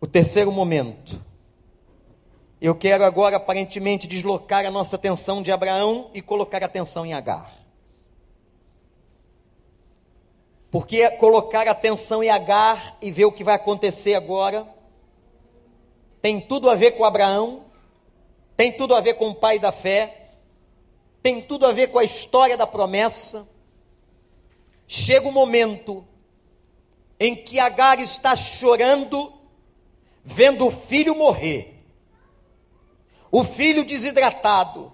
[0.00, 1.24] O terceiro momento.
[2.60, 7.14] Eu quero agora aparentemente deslocar a nossa atenção de Abraão e colocar a atenção em
[7.14, 7.52] Agar.
[10.70, 14.66] Porque colocar a atenção em Agar e ver o que vai acontecer agora
[16.20, 17.64] tem tudo a ver com Abraão,
[18.58, 20.30] tem tudo a ver com o pai da fé,
[21.22, 23.48] tem tudo a ver com a história da promessa.
[24.84, 26.04] Chega o momento
[27.20, 29.32] em que Agar está chorando,
[30.24, 31.84] vendo o filho morrer,
[33.30, 34.92] o filho desidratado,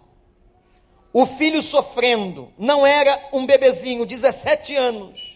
[1.11, 5.34] o filho sofrendo, não era um bebezinho, 17 anos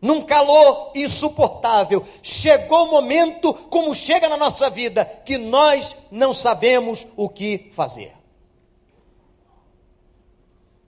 [0.00, 2.04] num calor insuportável.
[2.22, 8.12] Chegou o momento, como chega na nossa vida, que nós não sabemos o que fazer.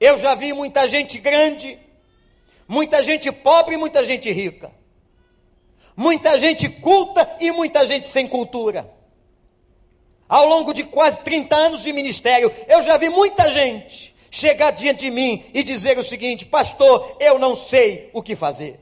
[0.01, 1.79] Eu já vi muita gente grande,
[2.67, 4.73] muita gente pobre e muita gente rica.
[5.97, 8.91] Muita gente culta e muita gente sem cultura.
[10.29, 15.01] Ao longo de quase 30 anos de ministério, eu já vi muita gente chegar diante
[15.01, 18.82] de mim e dizer o seguinte: Pastor, eu não sei o que fazer.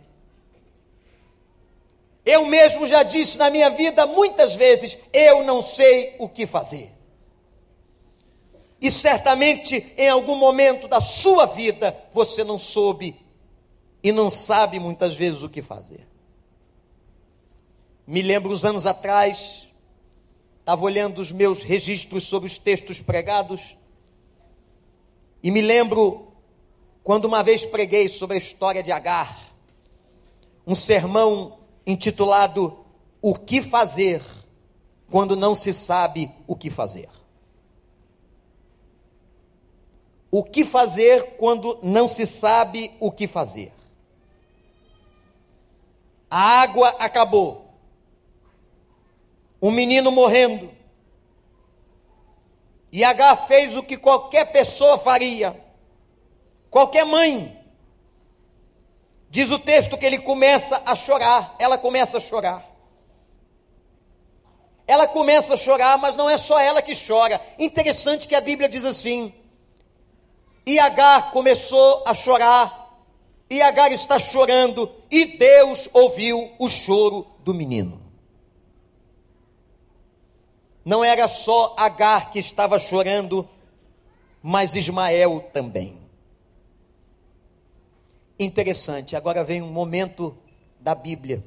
[2.24, 6.92] Eu mesmo já disse na minha vida muitas vezes: eu não sei o que fazer.
[8.80, 13.16] E certamente em algum momento da sua vida você não soube
[14.02, 16.06] e não sabe muitas vezes o que fazer.
[18.06, 19.68] Me lembro uns anos atrás,
[20.58, 23.76] estava olhando os meus registros sobre os textos pregados,
[25.42, 26.32] e me lembro
[27.04, 29.52] quando uma vez preguei sobre a história de Agar,
[30.66, 32.78] um sermão intitulado
[33.22, 34.22] O que fazer
[35.10, 37.08] quando não se sabe o que fazer.
[40.30, 43.72] O que fazer quando não se sabe o que fazer?
[46.30, 47.74] A água acabou.
[49.60, 50.70] Um menino morrendo.
[52.92, 55.60] E H fez o que qualquer pessoa faria.
[56.70, 57.59] Qualquer mãe.
[59.30, 61.54] Diz o texto que ele começa a chorar.
[61.58, 62.68] Ela começa a chorar.
[64.86, 67.40] Ela começa a chorar, mas não é só ela que chora.
[67.56, 69.32] Interessante que a Bíblia diz assim:
[70.66, 72.92] e Agar começou a chorar,
[73.48, 78.00] e Agar está chorando, e Deus ouviu o choro do menino.
[80.84, 83.48] Não era só Agar que estava chorando,
[84.42, 85.99] mas Ismael também.
[88.42, 90.34] Interessante, agora vem um momento
[90.80, 91.44] da Bíblia,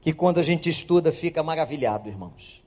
[0.00, 2.62] que quando a gente estuda fica maravilhado, irmãos.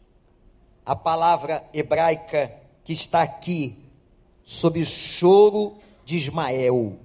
[0.85, 3.75] A palavra hebraica que está aqui
[4.43, 6.99] sob o choro de Ismael.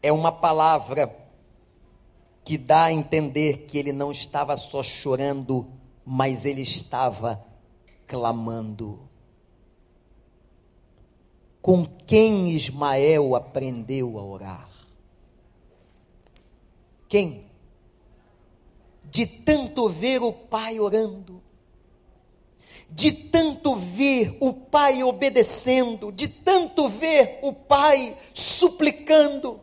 [0.00, 1.12] É uma palavra
[2.44, 5.66] que dá a entender que ele não estava só chorando,
[6.06, 7.44] mas ele estava
[8.06, 9.00] clamando.
[11.60, 14.70] Com quem Ismael aprendeu a orar?
[17.08, 17.44] Quem?
[19.04, 21.42] De tanto ver o pai orando,
[22.88, 29.60] de tanto ver o pai obedecendo, de tanto ver o pai suplicando,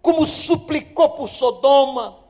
[0.00, 2.23] como suplicou por Sodoma.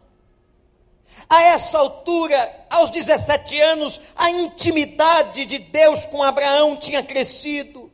[1.29, 7.91] A essa altura, aos 17 anos, a intimidade de Deus com Abraão tinha crescido,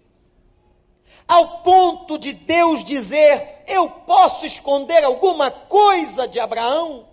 [1.28, 7.08] ao ponto de Deus dizer: Eu posso esconder alguma coisa de Abraão?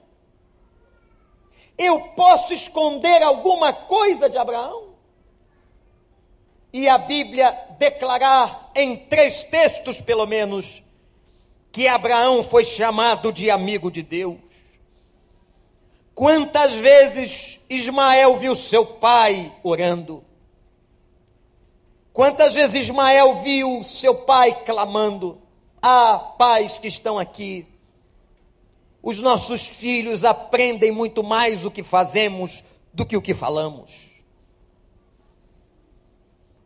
[1.77, 4.87] Eu posso esconder alguma coisa de Abraão?
[6.73, 10.81] E a Bíblia declarar em três textos, pelo menos,
[11.71, 14.46] que Abraão foi chamado de amigo de Deus.
[16.17, 20.25] Quantas vezes Ismael viu seu pai orando?
[22.11, 25.39] Quantas vezes Ismael viu seu pai clamando?
[25.79, 27.67] Ah, pais que estão aqui,
[28.99, 34.09] os nossos filhos aprendem muito mais o que fazemos do que o que falamos.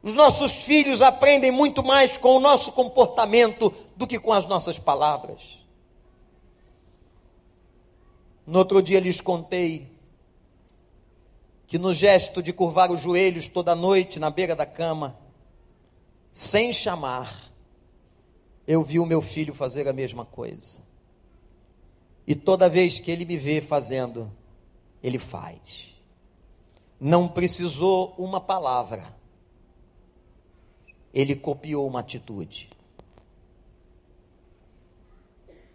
[0.01, 4.79] Os nossos filhos aprendem muito mais com o nosso comportamento do que com as nossas
[4.79, 5.60] palavras.
[8.51, 9.87] No outro dia lhes contei
[11.65, 15.17] que no gesto de curvar os joelhos toda noite na beira da cama,
[16.33, 17.49] sem chamar,
[18.67, 20.81] eu vi o meu filho fazer a mesma coisa.
[22.27, 24.29] E toda vez que ele me vê fazendo,
[25.01, 25.95] ele faz.
[26.99, 29.15] Não precisou uma palavra.
[31.13, 32.69] Ele copiou uma atitude.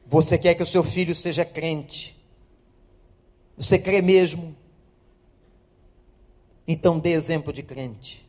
[0.05, 2.16] Você quer que o seu filho seja crente?
[3.57, 4.55] Você crê mesmo?
[6.69, 8.27] Então dê exemplo de crente.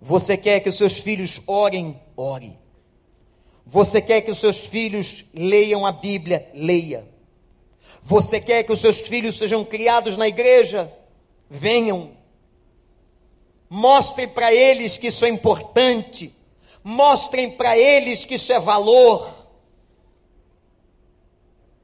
[0.00, 2.00] Você quer que os seus filhos orem?
[2.16, 2.58] Ore.
[3.66, 6.50] Você quer que os seus filhos leiam a Bíblia?
[6.54, 7.06] Leia.
[8.02, 10.92] Você quer que os seus filhos sejam criados na igreja?
[11.48, 12.12] Venham.
[13.68, 16.34] Mostrem para eles que isso é importante.
[16.82, 19.39] Mostrem para eles que isso é valor.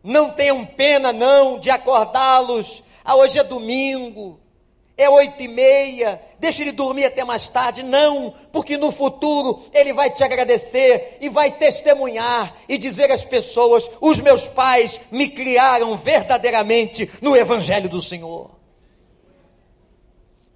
[0.07, 2.83] Não tenham pena, não, de acordá-los.
[3.05, 4.41] Ah, hoje é domingo
[4.97, 7.83] é oito e meia, deixa ele dormir até mais tarde.
[7.83, 13.91] Não, porque no futuro ele vai te agradecer e vai testemunhar e dizer às pessoas:
[14.01, 18.51] os meus pais me criaram verdadeiramente no Evangelho do Senhor.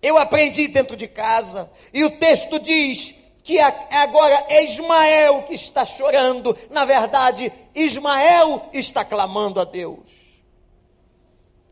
[0.03, 5.85] Eu aprendi dentro de casa, e o texto diz que agora é Ismael que está
[5.85, 10.11] chorando, na verdade, Ismael está clamando a Deus.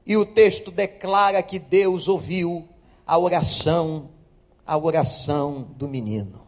[0.06, 2.66] E o texto declara que Deus ouviu
[3.06, 4.08] a oração,
[4.66, 6.46] a oração do menino.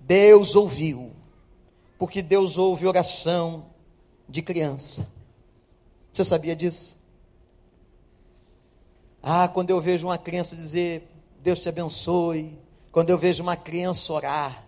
[0.00, 1.12] Deus ouviu,
[1.98, 3.66] porque Deus ouve oração
[4.28, 5.10] de criança.
[6.12, 6.98] Você sabia disso?
[9.22, 11.08] Ah, quando eu vejo uma criança dizer,
[11.42, 12.58] Deus te abençoe,
[12.98, 14.64] quando eu vejo uma criança orar,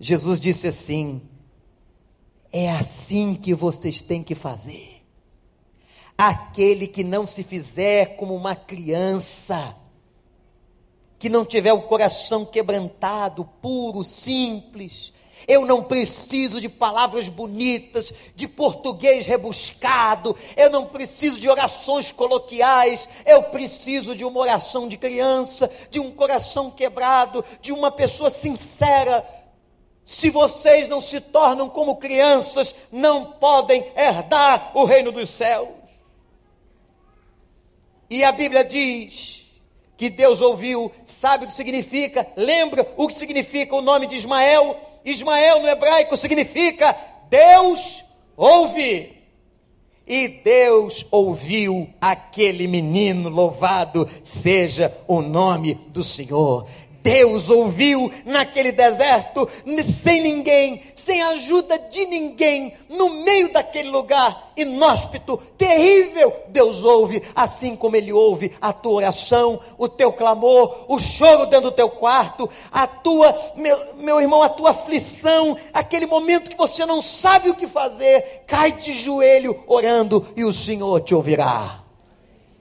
[0.00, 1.22] Jesus disse assim:
[2.50, 5.04] é assim que vocês têm que fazer.
[6.18, 9.76] Aquele que não se fizer como uma criança,
[11.20, 15.12] que não tiver o coração quebrantado, puro, simples,
[15.46, 23.08] eu não preciso de palavras bonitas, de português rebuscado, eu não preciso de orações coloquiais,
[23.24, 29.26] eu preciso de uma oração de criança, de um coração quebrado, de uma pessoa sincera.
[30.04, 35.68] Se vocês não se tornam como crianças, não podem herdar o reino dos céus.
[38.08, 39.46] E a Bíblia diz
[39.96, 44.80] que Deus ouviu, sabe o que significa, lembra o que significa o nome de Ismael?
[45.04, 46.96] Ismael no hebraico significa
[47.28, 48.04] Deus
[48.36, 49.18] ouve.
[50.06, 56.66] E Deus ouviu aquele menino, louvado seja o nome do Senhor.
[57.02, 59.48] Deus ouviu naquele deserto,
[59.86, 66.34] sem ninguém, sem ajuda de ninguém, no meio daquele lugar inóspito, terrível.
[66.48, 71.70] Deus ouve, assim como Ele ouve a tua oração, o teu clamor, o choro dentro
[71.70, 76.84] do teu quarto, a tua, meu, meu irmão, a tua aflição, aquele momento que você
[76.84, 81.80] não sabe o que fazer, cai de joelho orando e o Senhor te ouvirá.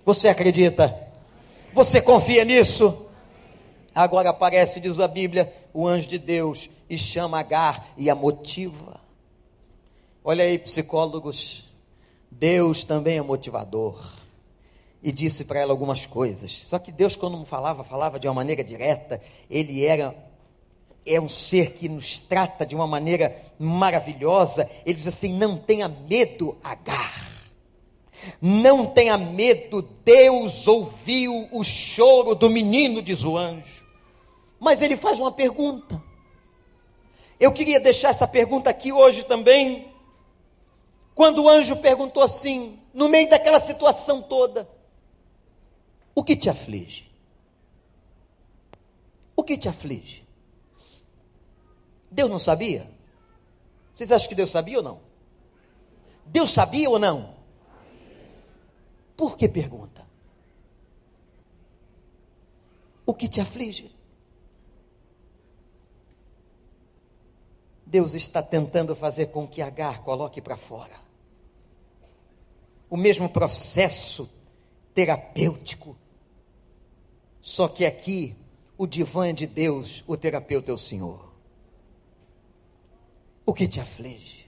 [0.06, 0.96] Você acredita?
[1.74, 3.09] Você confia nisso?
[4.00, 8.98] Agora aparece, diz a Bíblia, o anjo de Deus e chama Agar e a motiva.
[10.24, 11.66] Olha aí, psicólogos,
[12.32, 14.14] Deus também é motivador.
[15.04, 16.50] E disse para ela algumas coisas.
[16.50, 19.20] Só que Deus, quando falava, falava de uma maneira direta.
[19.50, 20.16] Ele era
[21.06, 24.70] é um ser que nos trata de uma maneira maravilhosa.
[24.86, 27.28] Ele diz assim: não tenha medo, Agar.
[28.42, 33.89] Não tenha medo, Deus ouviu o choro do menino, diz o anjo.
[34.60, 36.02] Mas ele faz uma pergunta.
[37.40, 39.94] Eu queria deixar essa pergunta aqui hoje também.
[41.16, 44.70] Quando o anjo perguntou assim, no meio daquela situação toda:
[46.14, 47.10] O que te aflige?
[49.36, 50.28] O que te aflige?
[52.12, 52.90] Deus não sabia?
[53.96, 55.00] Vocês acham que Deus sabia ou não?
[56.26, 57.36] Deus sabia ou não?
[59.16, 60.08] Por que pergunta?
[63.06, 63.92] O que te aflige?
[67.90, 70.94] Deus está tentando fazer com que Agar coloque para fora.
[72.90, 74.30] O mesmo processo
[74.94, 75.98] terapêutico.
[77.42, 78.36] Só que aqui
[78.78, 81.34] o divã é de Deus, o terapeuta é o Senhor.
[83.46, 84.48] O que te aflige?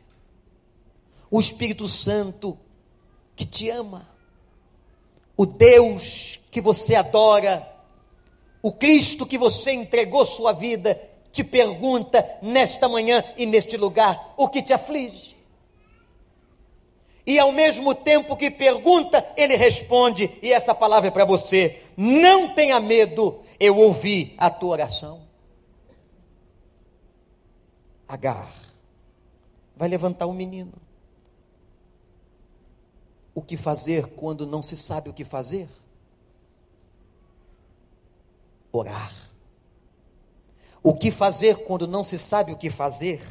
[1.30, 2.58] O Espírito Santo
[3.36, 4.12] que te ama
[5.42, 7.68] o Deus que você adora,
[8.62, 11.02] o Cristo que você entregou sua vida,
[11.32, 15.36] te pergunta nesta manhã e neste lugar o que te aflige.
[17.26, 22.54] E ao mesmo tempo que pergunta, ele responde, e essa palavra é para você: não
[22.54, 25.22] tenha medo, eu ouvi a tua oração.
[28.08, 28.52] Agar
[29.76, 30.74] vai levantar o um menino.
[33.34, 35.70] O que fazer quando não se sabe o que fazer?
[38.72, 39.21] Orar.
[40.84, 43.22] O que fazer quando não se sabe o que fazer?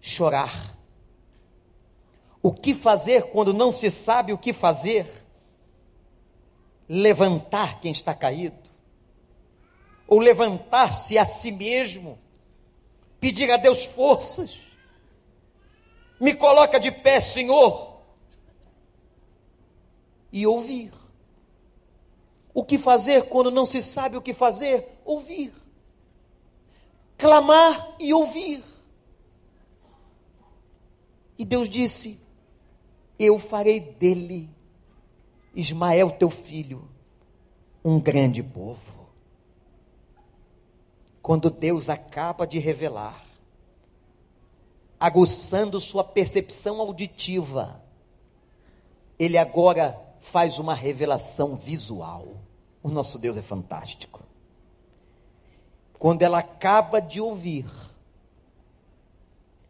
[0.00, 0.76] Chorar.
[2.42, 5.06] O que fazer quando não se sabe o que fazer?
[6.88, 8.70] Levantar quem está caído.
[10.06, 12.18] Ou levantar-se a si mesmo.
[13.18, 14.58] Pedir a Deus forças.
[16.20, 17.90] Me coloca de pé, Senhor
[20.32, 20.92] e ouvir.
[22.52, 25.00] O que fazer quando não se sabe o que fazer?
[25.04, 25.52] Ouvir.
[27.20, 28.64] Clamar e ouvir.
[31.38, 32.18] E Deus disse:
[33.18, 34.48] Eu farei dele,
[35.54, 36.88] Ismael, teu filho,
[37.84, 39.10] um grande povo.
[41.20, 43.22] Quando Deus acaba de revelar,
[44.98, 47.84] aguçando sua percepção auditiva,
[49.18, 52.38] ele agora faz uma revelação visual.
[52.82, 54.19] O nosso Deus é fantástico.
[56.00, 57.66] Quando ela acaba de ouvir,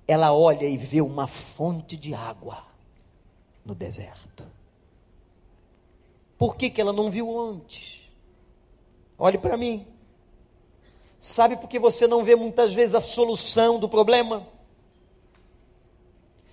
[0.07, 2.64] ela olha e vê uma fonte de água
[3.64, 4.47] no deserto.
[6.39, 8.09] Por que, que ela não viu antes?
[9.18, 9.85] Olhe para mim.
[11.18, 14.47] Sabe por que você não vê muitas vezes a solução do problema?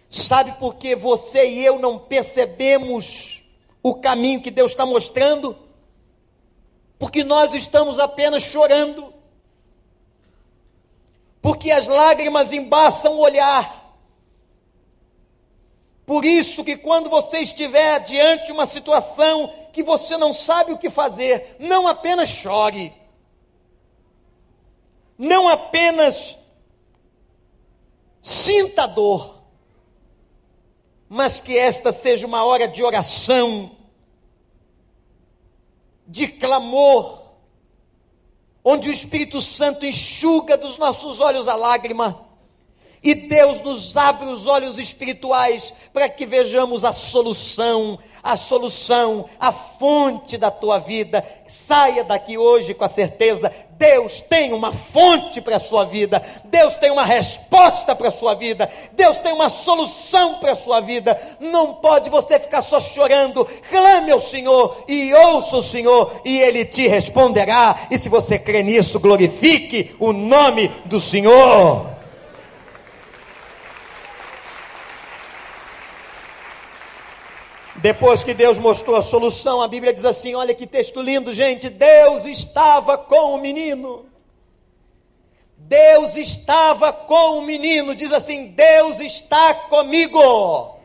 [0.09, 3.43] Sabe por que você e eu não percebemos
[3.84, 5.55] o caminho que Deus está mostrando,
[6.97, 9.13] porque nós estamos apenas chorando,
[11.41, 13.77] porque as lágrimas embaçam o olhar.
[16.05, 20.77] Por isso que quando você estiver diante de uma situação que você não sabe o
[20.77, 22.93] que fazer, não apenas chore,
[25.17, 26.38] não apenas
[28.21, 29.41] sinta dor,
[31.09, 33.71] mas que esta seja uma hora de oração,
[36.05, 37.16] de clamor,
[38.70, 42.26] onde o Espírito Santo enxuga dos nossos olhos a lágrima
[43.04, 49.52] e Deus nos abre os olhos espirituais para que vejamos a solução, a solução, a
[49.52, 51.24] fonte da tua vida.
[51.48, 56.76] Saia daqui hoje com a certeza: Deus tem uma fonte para a sua vida, Deus
[56.76, 61.20] tem uma resposta para a sua vida, Deus tem uma solução para a sua vida.
[61.39, 63.45] Não pode você ficar só chorando.
[63.70, 67.88] Clame ao Senhor e ouça o Senhor, e Ele te responderá.
[67.91, 71.97] E se você crê nisso, glorifique o nome do Senhor.
[77.88, 81.69] Depois que Deus mostrou a solução, a Bíblia diz assim: olha que texto lindo, gente.
[81.69, 84.05] Deus estava com o menino.
[85.55, 87.95] Deus estava com o menino.
[87.95, 90.75] Diz assim: Deus está comigo.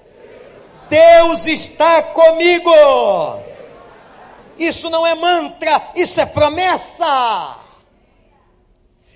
[0.89, 2.71] Deus está comigo.
[4.57, 7.62] Isso não é mantra, isso é promessa.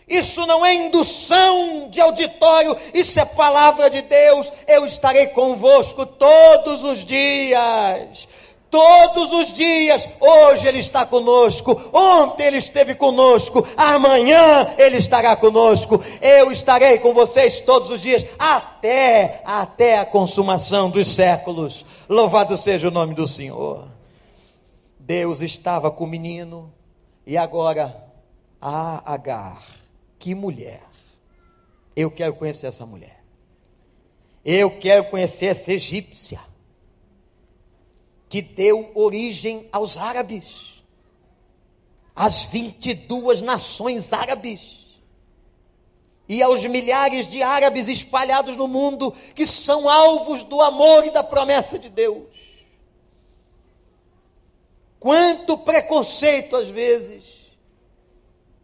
[0.08, 4.52] Isso não é indução de auditório, isso é palavra de Deus.
[4.66, 8.28] Eu estarei convosco todos os dias.
[8.70, 16.02] Todos os dias, hoje Ele está conosco, ontem Ele esteve conosco, amanhã Ele estará conosco,
[16.20, 21.86] eu estarei com vocês todos os dias, até, até a consumação dos séculos.
[22.08, 23.86] Louvado seja o nome do Senhor.
[24.98, 26.70] Deus estava com o menino,
[27.24, 28.04] e agora,
[28.60, 29.75] a Agar
[30.26, 30.82] que mulher.
[31.94, 33.22] Eu quero conhecer essa mulher.
[34.44, 36.40] Eu quero conhecer essa egípcia
[38.28, 40.82] que deu origem aos árabes,
[42.12, 44.98] às 22 nações árabes
[46.28, 51.22] e aos milhares de árabes espalhados no mundo que são alvos do amor e da
[51.22, 52.34] promessa de Deus.
[54.98, 57.45] Quanto preconceito às vezes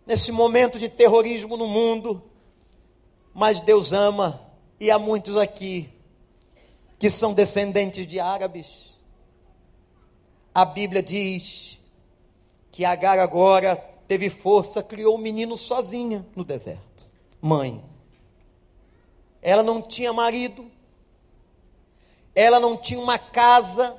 [0.07, 2.23] nesse momento de terrorismo no mundo,
[3.33, 4.41] mas Deus ama,
[4.79, 5.89] e há muitos aqui
[6.99, 8.93] que são descendentes de árabes.
[10.55, 11.79] A Bíblia diz
[12.71, 13.77] que Agar agora
[14.07, 17.11] teve força, criou o menino sozinha no deserto.
[17.41, 17.83] Mãe.
[19.41, 20.71] Ela não tinha marido,
[22.35, 23.97] ela não tinha uma casa,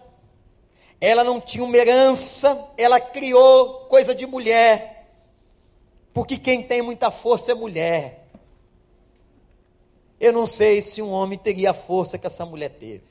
[1.02, 4.93] ela não tinha uma herança, ela criou coisa de mulher
[6.14, 8.28] porque quem tem muita força é mulher.
[10.20, 13.04] Eu não sei se um homem teria a força que essa mulher teve.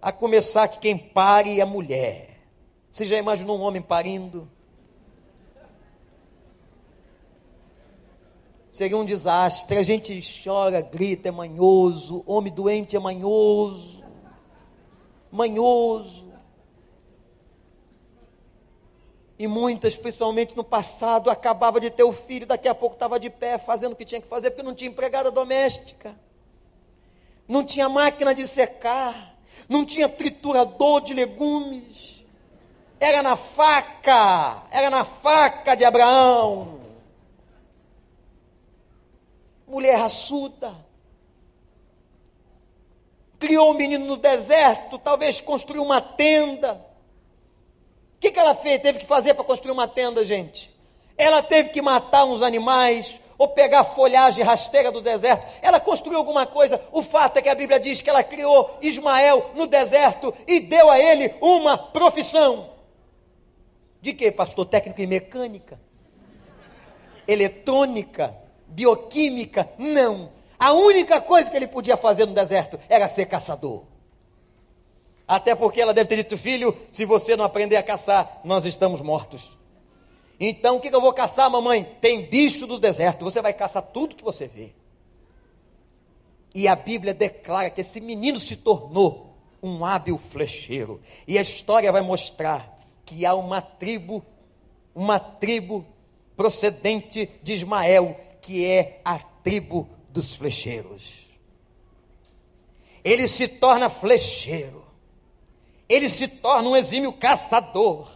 [0.00, 2.40] A começar que quem pare é mulher.
[2.90, 4.48] Você já imaginou um homem parindo?
[8.72, 9.76] Seria um desastre.
[9.76, 12.22] A gente chora, grita, é manhoso.
[12.26, 14.02] Homem doente é manhoso.
[15.30, 16.27] Manhoso.
[19.38, 23.30] E muitas, principalmente no passado, acabava de ter o filho, daqui a pouco estava de
[23.30, 26.16] pé fazendo o que tinha que fazer, porque não tinha empregada doméstica,
[27.46, 29.36] não tinha máquina de secar,
[29.68, 32.24] não tinha triturador de legumes,
[32.98, 36.80] era na faca, era na faca de Abraão.
[39.68, 40.74] Mulher raçuda,
[43.38, 46.87] criou um menino no deserto, talvez construiu uma tenda,
[48.18, 48.82] o que, que ela fez?
[48.82, 50.76] Teve que fazer para construir uma tenda, gente?
[51.16, 55.46] Ela teve que matar uns animais, ou pegar folhagem rasteira do deserto.
[55.62, 56.80] Ela construiu alguma coisa.
[56.90, 60.90] O fato é que a Bíblia diz que ela criou Ismael no deserto e deu
[60.90, 62.70] a ele uma profissão.
[64.00, 64.66] De quê, pastor?
[64.66, 65.80] Técnico em mecânica?
[67.26, 68.34] Eletrônica?
[68.66, 69.70] Bioquímica?
[69.78, 70.32] Não.
[70.58, 73.84] A única coisa que ele podia fazer no deserto era ser caçador.
[75.28, 79.02] Até porque ela deve ter dito, filho, se você não aprender a caçar, nós estamos
[79.02, 79.58] mortos.
[80.40, 81.84] Então, o que, eu vou caçar, mamãe?
[82.00, 84.72] Tem bicho do deserto, você vai caçar tudo que você vê.
[86.54, 90.98] E a Bíblia declara que esse menino se tornou um hábil flecheiro.
[91.26, 94.24] E a história vai mostrar que há uma tribo,
[94.94, 95.84] uma tribo
[96.34, 101.26] procedente de Ismael, que é a tribo dos flecheiros.
[103.04, 104.87] Ele se torna flecheiro
[105.88, 108.08] ele se torna um exímio caçador.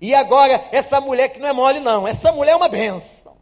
[0.00, 3.36] E agora, essa mulher que não é mole, não, essa mulher é uma benção.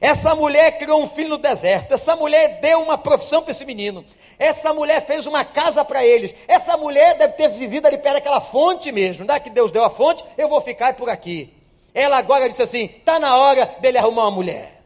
[0.00, 1.92] Essa mulher criou um filho no deserto.
[1.92, 4.04] Essa mulher deu uma profissão para esse menino.
[4.38, 6.34] Essa mulher fez uma casa para eles.
[6.46, 9.26] Essa mulher deve ter vivido ali perto daquela fonte mesmo.
[9.26, 10.24] Não é que Deus deu a fonte?
[10.36, 11.52] Eu vou ficar por aqui.
[11.92, 14.82] Ela agora disse assim: está na hora dele arrumar uma mulher.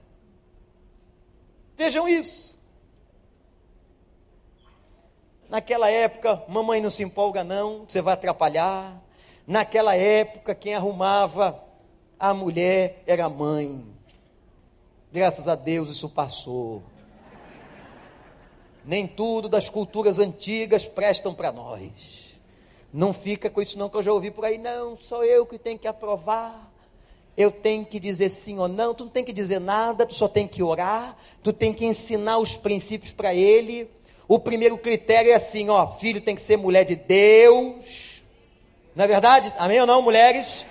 [1.77, 2.52] Vejam isso.
[5.53, 8.99] Naquela época, mamãe não se empolga, não, você vai atrapalhar.
[9.47, 11.63] Naquela época, quem arrumava
[12.19, 13.85] a mulher era a mãe.
[15.13, 16.83] Graças a Deus isso passou.
[18.83, 22.41] Nem tudo das culturas antigas prestam para nós.
[22.91, 25.59] Não fica com isso não que eu já ouvi por aí, não, sou eu que
[25.59, 26.73] tenho que aprovar.
[27.37, 30.29] Eu tenho que dizer sim ou não, tu não tem que dizer nada, tu só
[30.29, 33.91] tem que orar, tu tem que ensinar os princípios para ele.
[34.29, 38.23] O primeiro critério é assim, ó, filho tem que ser mulher de Deus.
[38.95, 39.53] Não é verdade?
[39.59, 40.65] Amém ou não, mulheres?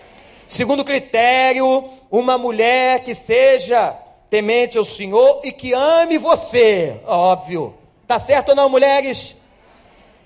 [0.48, 3.96] Segundo critério, uma mulher que seja
[4.30, 7.00] temente ao Senhor e que ame você.
[7.06, 7.76] Óbvio.
[8.08, 9.36] Tá certo ou não, mulheres?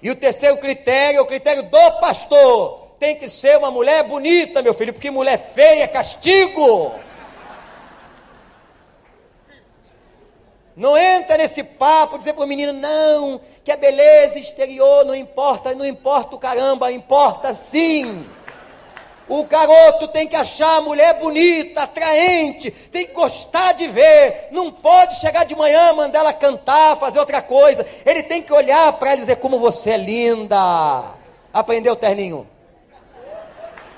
[0.01, 2.87] E o terceiro critério é o critério do pastor.
[2.99, 6.91] Tem que ser uma mulher bonita, meu filho, porque mulher feia é castigo.
[10.75, 15.73] Não entra nesse papo, dizer para o menino, não, que a beleza exterior não importa,
[15.73, 18.25] não importa o caramba, importa sim.
[19.27, 24.49] O garoto tem que achar a mulher bonita, atraente, tem que gostar de ver.
[24.51, 27.85] Não pode chegar de manhã, mandar ela cantar, fazer outra coisa.
[28.05, 31.05] Ele tem que olhar para ela e dizer como você é linda.
[31.51, 32.45] Aprendeu, Terninho?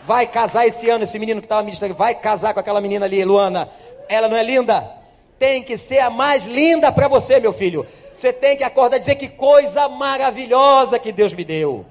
[0.03, 3.25] Vai casar esse ano, esse menino que estava ministrando, vai casar com aquela menina ali,
[3.25, 3.67] Luana.
[4.07, 4.96] Ela não é linda?
[5.39, 7.85] Tem que ser a mais linda para você, meu filho.
[8.15, 11.85] Você tem que acordar e dizer que coisa maravilhosa que Deus me deu.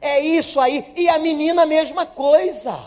[0.00, 0.92] É isso aí.
[0.96, 2.78] E a menina, a mesma coisa.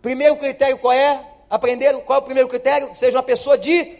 [0.00, 1.20] Primeiro critério qual é?
[1.48, 2.94] Aprender qual é o primeiro critério?
[2.94, 3.98] Seja uma pessoa de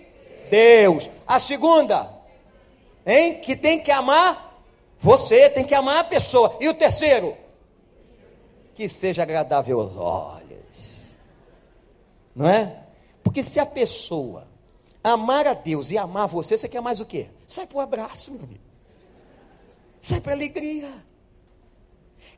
[0.51, 1.11] Deus.
[1.27, 2.09] A segunda,
[3.07, 3.41] hein?
[3.41, 4.51] Que tem que amar
[5.01, 6.57] você, tem que amar a pessoa.
[6.61, 7.37] E o terceiro,
[8.75, 10.41] que seja agradável aos olhos.
[12.35, 12.77] Não é?
[13.23, 14.50] Porque se a pessoa
[15.03, 17.29] amar a Deus e amar você, você quer mais o quê?
[17.47, 18.65] Sai para o abraço, meu amigo.
[20.01, 20.93] Sai para a alegria.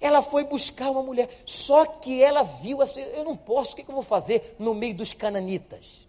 [0.01, 3.89] Ela foi buscar uma mulher, só que ela viu assim, eu não posso, o que
[3.89, 6.09] eu vou fazer no meio dos cananitas?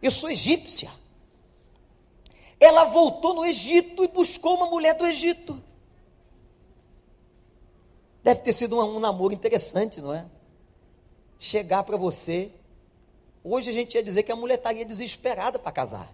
[0.00, 0.90] Eu sou egípcia.
[2.60, 5.62] Ela voltou no Egito e buscou uma mulher do Egito.
[8.22, 10.24] Deve ter sido um, um namoro interessante, não é?
[11.38, 12.50] Chegar para você.
[13.44, 16.12] Hoje a gente ia dizer que a mulher estaria desesperada para casar.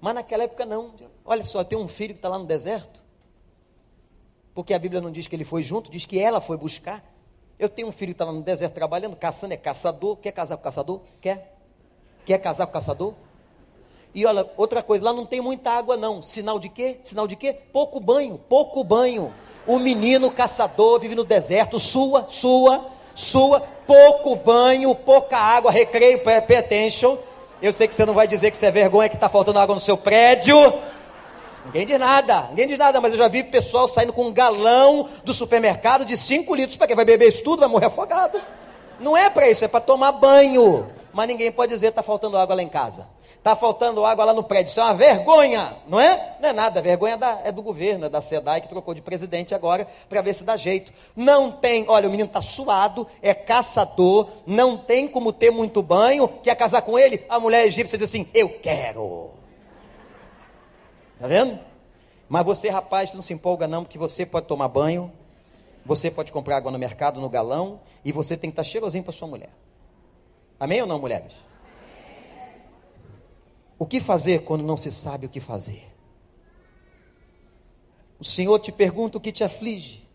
[0.00, 0.94] Mas naquela época não.
[1.24, 3.08] Olha só, tem um filho que está lá no deserto
[4.58, 7.04] porque a Bíblia não diz que ele foi junto, diz que ela foi buscar.
[7.60, 10.16] Eu tenho um filho que está lá no deserto trabalhando, caçando, é caçador.
[10.16, 11.00] Quer casar com caçador?
[11.20, 11.56] Quer?
[12.26, 13.14] Quer casar com caçador?
[14.12, 16.20] E olha, outra coisa, lá não tem muita água não.
[16.24, 16.98] Sinal de quê?
[17.04, 17.52] Sinal de quê?
[17.52, 19.32] Pouco banho, pouco banho.
[19.64, 26.56] O menino caçador vive no deserto, sua, sua, sua, pouco banho, pouca água, recreio, pay
[26.56, 27.18] attention.
[27.60, 29.74] Eu sei que você não vai dizer que você é vergonha que está faltando água
[29.74, 30.56] no seu prédio.
[31.66, 35.08] Ninguém diz nada, ninguém diz nada, mas eu já vi pessoal saindo com um galão
[35.24, 36.94] do supermercado de 5 litros, para quê?
[36.94, 38.40] Vai beber isso tudo, vai morrer afogado.
[39.00, 40.88] Não é para isso, é para tomar banho.
[41.12, 43.04] Mas ninguém pode dizer está faltando água lá em casa.
[43.38, 44.70] Está faltando água lá no prédio.
[44.70, 46.36] Isso é uma vergonha, não é?
[46.40, 48.92] Não é nada, a vergonha é, da, é do governo, é da SEDAI que trocou
[48.92, 50.92] de presidente agora para ver se dá jeito.
[51.14, 56.28] Não tem, olha, o menino está suado, é caçador, não tem como ter muito banho.
[56.28, 57.24] Quer casar com ele?
[57.28, 59.30] A mulher egípcia diz assim: Eu quero.
[61.14, 61.58] Está vendo?
[62.28, 65.10] Mas você, rapaz, não se empolga não, porque você pode tomar banho,
[65.86, 69.12] você pode comprar água no mercado, no galão, e você tem que estar cheirosinho para
[69.12, 69.50] sua mulher.
[70.60, 71.32] Amém ou não, mulheres?
[73.78, 75.86] O que fazer quando não se sabe o que fazer?
[78.18, 80.06] O Senhor te pergunta o que te aflige.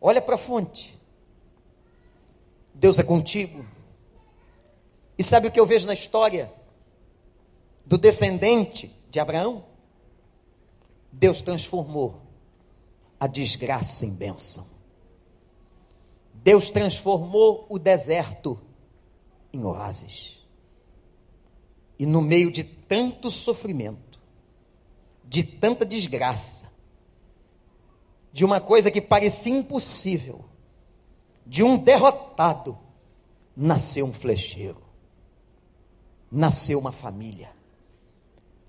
[0.00, 0.96] Olha para a fonte.
[2.72, 3.66] Deus é contigo.
[5.18, 6.52] E sabe o que eu vejo na história
[7.84, 9.64] do descendente de Abraão?
[11.10, 12.20] Deus transformou
[13.18, 14.66] a desgraça em bênção.
[16.34, 18.60] Deus transformou o deserto
[19.52, 20.35] em oásis.
[21.98, 24.20] E no meio de tanto sofrimento,
[25.24, 26.72] de tanta desgraça,
[28.32, 30.44] de uma coisa que parecia impossível,
[31.46, 32.78] de um derrotado,
[33.56, 34.82] nasceu um flecheiro,
[36.30, 37.50] nasceu uma família,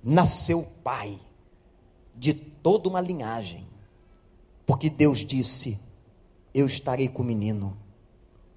[0.02, 1.20] nasceu o pai,
[2.16, 3.68] de toda uma linhagem,
[4.66, 5.80] porque Deus disse:
[6.54, 7.78] Eu estarei com o menino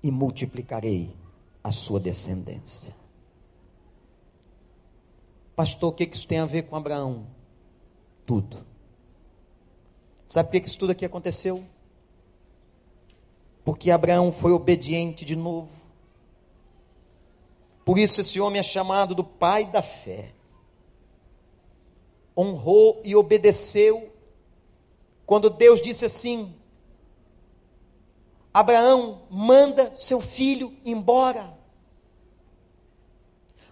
[0.02, 1.14] e multiplicarei
[1.62, 2.99] a sua descendência.
[5.60, 7.26] Pastor, o que isso tem a ver com Abraão?
[8.24, 8.64] Tudo.
[10.26, 11.62] Sabe por que isso tudo aqui aconteceu?
[13.62, 15.70] Porque Abraão foi obediente de novo.
[17.84, 20.32] Por isso esse homem é chamado do pai da fé.
[22.34, 24.10] Honrou e obedeceu
[25.26, 26.54] quando Deus disse assim:
[28.50, 31.59] Abraão, manda seu filho embora.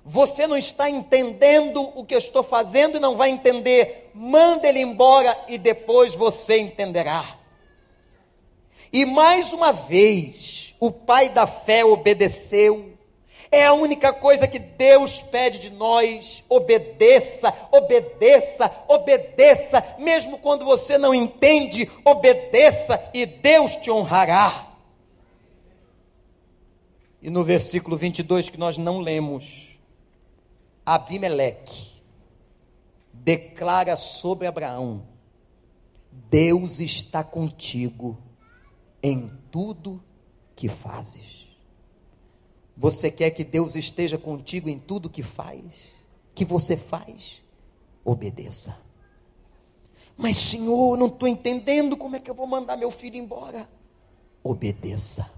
[0.04, 4.10] Você não está entendendo o que eu estou fazendo e não vai entender.
[4.14, 7.36] Manda ele embora e depois você entenderá.
[8.92, 12.96] E mais uma vez, o pai da fé obedeceu.
[13.50, 16.44] É a única coisa que Deus pede de nós.
[16.48, 19.82] Obedeça, obedeça, obedeça.
[19.98, 24.66] Mesmo quando você não entende, obedeça e Deus te honrará.
[27.20, 29.67] E no versículo 22 que nós não lemos,
[30.94, 32.02] Abimeleque
[33.12, 35.06] declara sobre Abraão:
[36.10, 38.16] Deus está contigo
[39.02, 40.02] em tudo
[40.56, 41.46] que fazes.
[42.76, 45.62] Você quer que Deus esteja contigo em tudo que faz?
[46.34, 47.42] Que você faz?
[48.04, 48.76] Obedeça.
[50.16, 53.68] Mas, Senhor, não estou entendendo como é que eu vou mandar meu filho embora.
[54.42, 55.30] Obedeça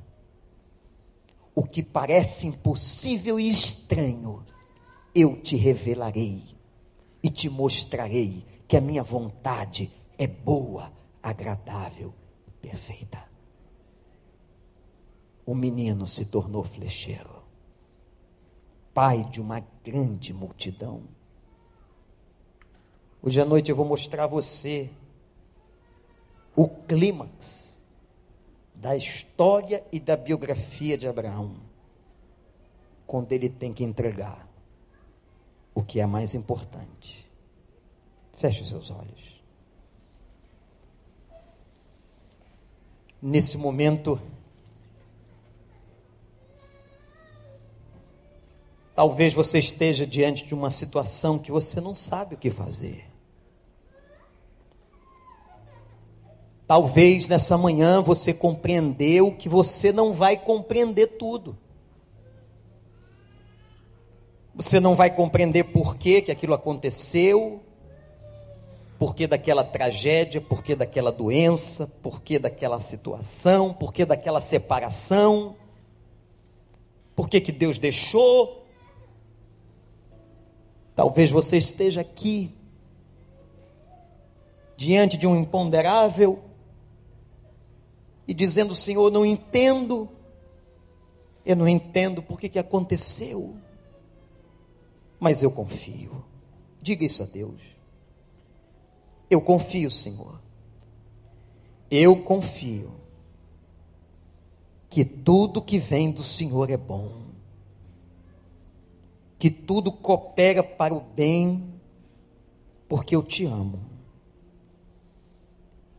[1.55, 4.45] o que parece impossível e estranho,
[5.15, 6.45] eu te revelarei
[7.23, 10.93] e te mostrarei que a minha vontade é boa,
[11.23, 12.15] agradável
[12.47, 13.25] e perfeita.
[15.45, 17.43] O menino se tornou flecheiro,
[18.95, 21.03] pai de uma grande multidão.
[23.21, 24.89] Hoje à noite eu vou mostrar a você
[26.55, 27.83] o clímax
[28.75, 31.57] da história e da biografia de Abraão,
[33.07, 34.50] quando ele tem que entregar
[35.81, 37.27] o que é mais importante.
[38.37, 39.41] Feche os seus olhos.
[43.21, 44.19] Nesse momento,
[48.95, 53.11] talvez você esteja diante de uma situação que você não sabe o que fazer.
[56.67, 61.59] Talvez nessa manhã você compreendeu que você não vai compreender tudo.
[64.61, 67.63] Você não vai compreender por que, que aquilo aconteceu,
[68.99, 74.39] por que daquela tragédia, por que daquela doença, por que daquela situação, por que daquela
[74.39, 75.57] separação,
[77.17, 78.67] por que, que Deus deixou.
[80.95, 82.55] Talvez você esteja aqui,
[84.77, 86.39] diante de um imponderável,
[88.29, 90.07] e dizendo: Senhor, não entendo,
[91.47, 93.57] eu não entendo por que, que aconteceu,
[95.21, 96.25] mas eu confio.
[96.81, 97.61] Diga isso a Deus.
[99.29, 100.41] Eu confio, Senhor.
[101.91, 102.93] Eu confio
[104.89, 107.27] que tudo que vem do Senhor é bom,
[109.39, 111.75] que tudo coopera para o bem,
[112.89, 113.79] porque eu te amo.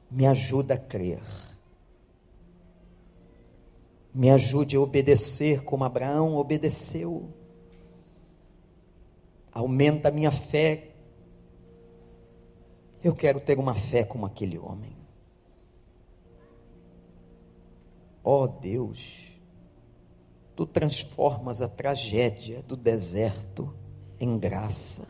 [0.10, 1.22] Me ajuda a crer
[4.14, 7.30] me ajude a obedecer como Abraão obedeceu.
[9.52, 10.92] Aumenta a minha fé.
[13.04, 14.96] Eu quero ter uma fé como aquele homem.
[18.24, 19.28] Ó oh Deus,
[20.56, 23.74] tu transformas a tragédia do deserto
[24.20, 25.08] em graça.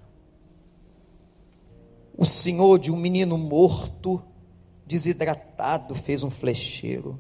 [2.18, 4.24] O Senhor de um menino morto,
[4.86, 7.20] desidratado, fez um flecheiro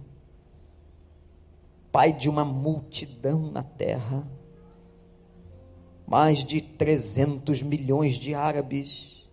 [1.91, 4.25] pai de uma multidão na terra,
[6.11, 9.23] mais de 300 milhões de árabes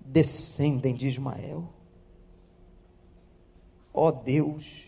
[0.00, 1.68] descendem de Ismael.
[3.92, 4.86] Ó oh Deus,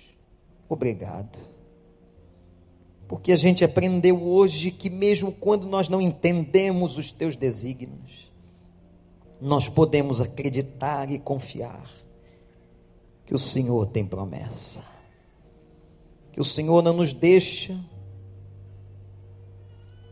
[0.68, 1.36] obrigado.
[3.09, 8.30] Porque a gente aprendeu hoje que, mesmo quando nós não entendemos os teus desígnios,
[9.40, 11.90] nós podemos acreditar e confiar
[13.26, 14.95] que o Senhor tem promessa
[16.34, 17.78] que o Senhor não nos deixa,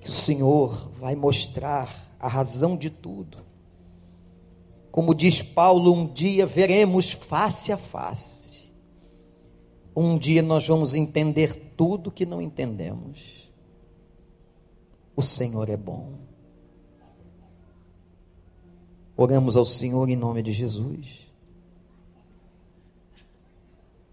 [0.03, 3.38] que o Senhor vai mostrar a razão de tudo.
[4.90, 8.70] Como diz Paulo, um dia veremos face a face.
[9.94, 13.48] Um dia nós vamos entender tudo que não entendemos.
[15.14, 16.14] O Senhor é bom.
[19.16, 21.22] Oramos ao Senhor em nome de Jesus.